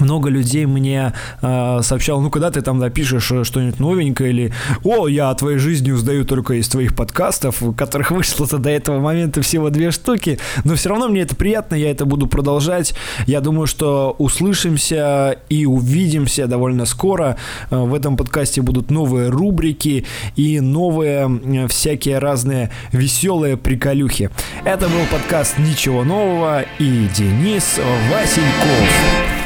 много 0.00 0.28
людей 0.28 0.66
мне 0.66 1.12
э, 1.42 1.80
сообщало, 1.82 2.20
ну, 2.20 2.30
когда 2.30 2.50
ты 2.50 2.62
там 2.62 2.78
напишешь 2.78 3.30
э, 3.30 3.44
что-нибудь 3.44 3.80
новенькое, 3.80 4.30
или 4.30 4.52
«О, 4.84 5.08
я 5.08 5.30
о 5.30 5.34
твоей 5.34 5.58
жизни 5.58 5.90
узнаю 5.90 6.24
только 6.24 6.54
из 6.54 6.68
твоих 6.68 6.94
подкастов», 6.94 7.62
которых 7.76 8.10
вышло-то 8.10 8.58
до 8.58 8.70
этого 8.70 9.00
момента 9.00 9.42
всего 9.42 9.70
две 9.70 9.90
штуки, 9.90 10.38
но 10.64 10.74
все 10.74 10.90
равно 10.90 11.08
мне 11.08 11.22
это 11.22 11.36
приятно, 11.36 11.74
я 11.74 11.90
это 11.90 12.04
буду 12.04 12.26
продолжать. 12.26 12.94
Я 13.26 13.40
думаю, 13.40 13.66
что 13.66 14.14
услышимся 14.18 15.38
и 15.48 15.66
увидимся 15.66 16.46
довольно 16.46 16.84
скоро. 16.84 17.36
Э, 17.70 17.78
в 17.78 17.94
этом 17.94 18.16
подкасте 18.16 18.62
будут 18.62 18.90
новые 18.90 19.28
рубрики 19.28 20.06
и 20.36 20.60
новые 20.60 21.68
всякие 21.68 22.18
разные 22.18 22.70
веселые 22.92 23.56
приколюхи. 23.56 24.30
Это 24.64 24.88
был 24.88 25.04
подкаст 25.10 25.58
«Ничего 25.58 26.04
нового» 26.04 26.64
и 26.78 27.08
Денис 27.14 27.80
Васильков. 28.10 29.39